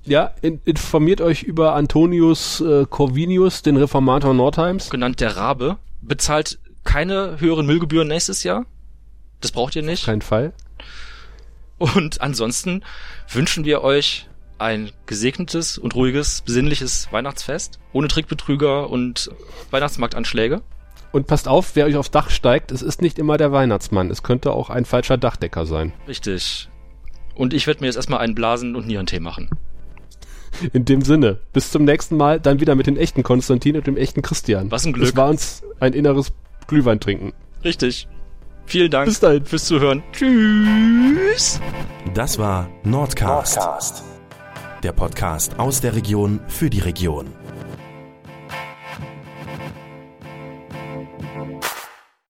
[0.05, 4.89] Ja, in, informiert euch über Antonius äh, Corvinius, den Reformator Nordheims.
[4.89, 8.65] genannt der Rabe, bezahlt keine höheren Müllgebühren nächstes Jahr.
[9.41, 10.05] Das braucht ihr nicht.
[10.05, 10.53] Kein Fall.
[11.77, 12.83] Und ansonsten
[13.31, 14.27] wünschen wir euch
[14.59, 17.79] ein gesegnetes und ruhiges, besinnliches Weihnachtsfest.
[17.93, 19.29] Ohne Trickbetrüger und
[19.71, 20.61] Weihnachtsmarktanschläge.
[21.11, 24.09] Und passt auf, wer euch aufs Dach steigt, es ist nicht immer der Weihnachtsmann.
[24.09, 25.93] Es könnte auch ein falscher Dachdecker sein.
[26.07, 26.69] Richtig.
[27.35, 29.49] Und ich werde mir jetzt erstmal einen Blasen- und Nierentee machen.
[30.73, 33.95] In dem Sinne, bis zum nächsten Mal, dann wieder mit dem echten Konstantin und dem
[33.95, 34.71] echten Christian.
[34.71, 35.09] Was ein Glück.
[35.09, 36.33] Es war uns ein inneres
[36.67, 37.33] Glühwein trinken.
[37.63, 38.07] Richtig.
[38.67, 39.45] Vielen Dank Bis dahin.
[39.45, 40.03] fürs Zuhören.
[40.11, 41.59] Tschüss.
[42.13, 44.03] Das war Nordcast,
[44.83, 47.27] der Podcast aus der Region für die Region.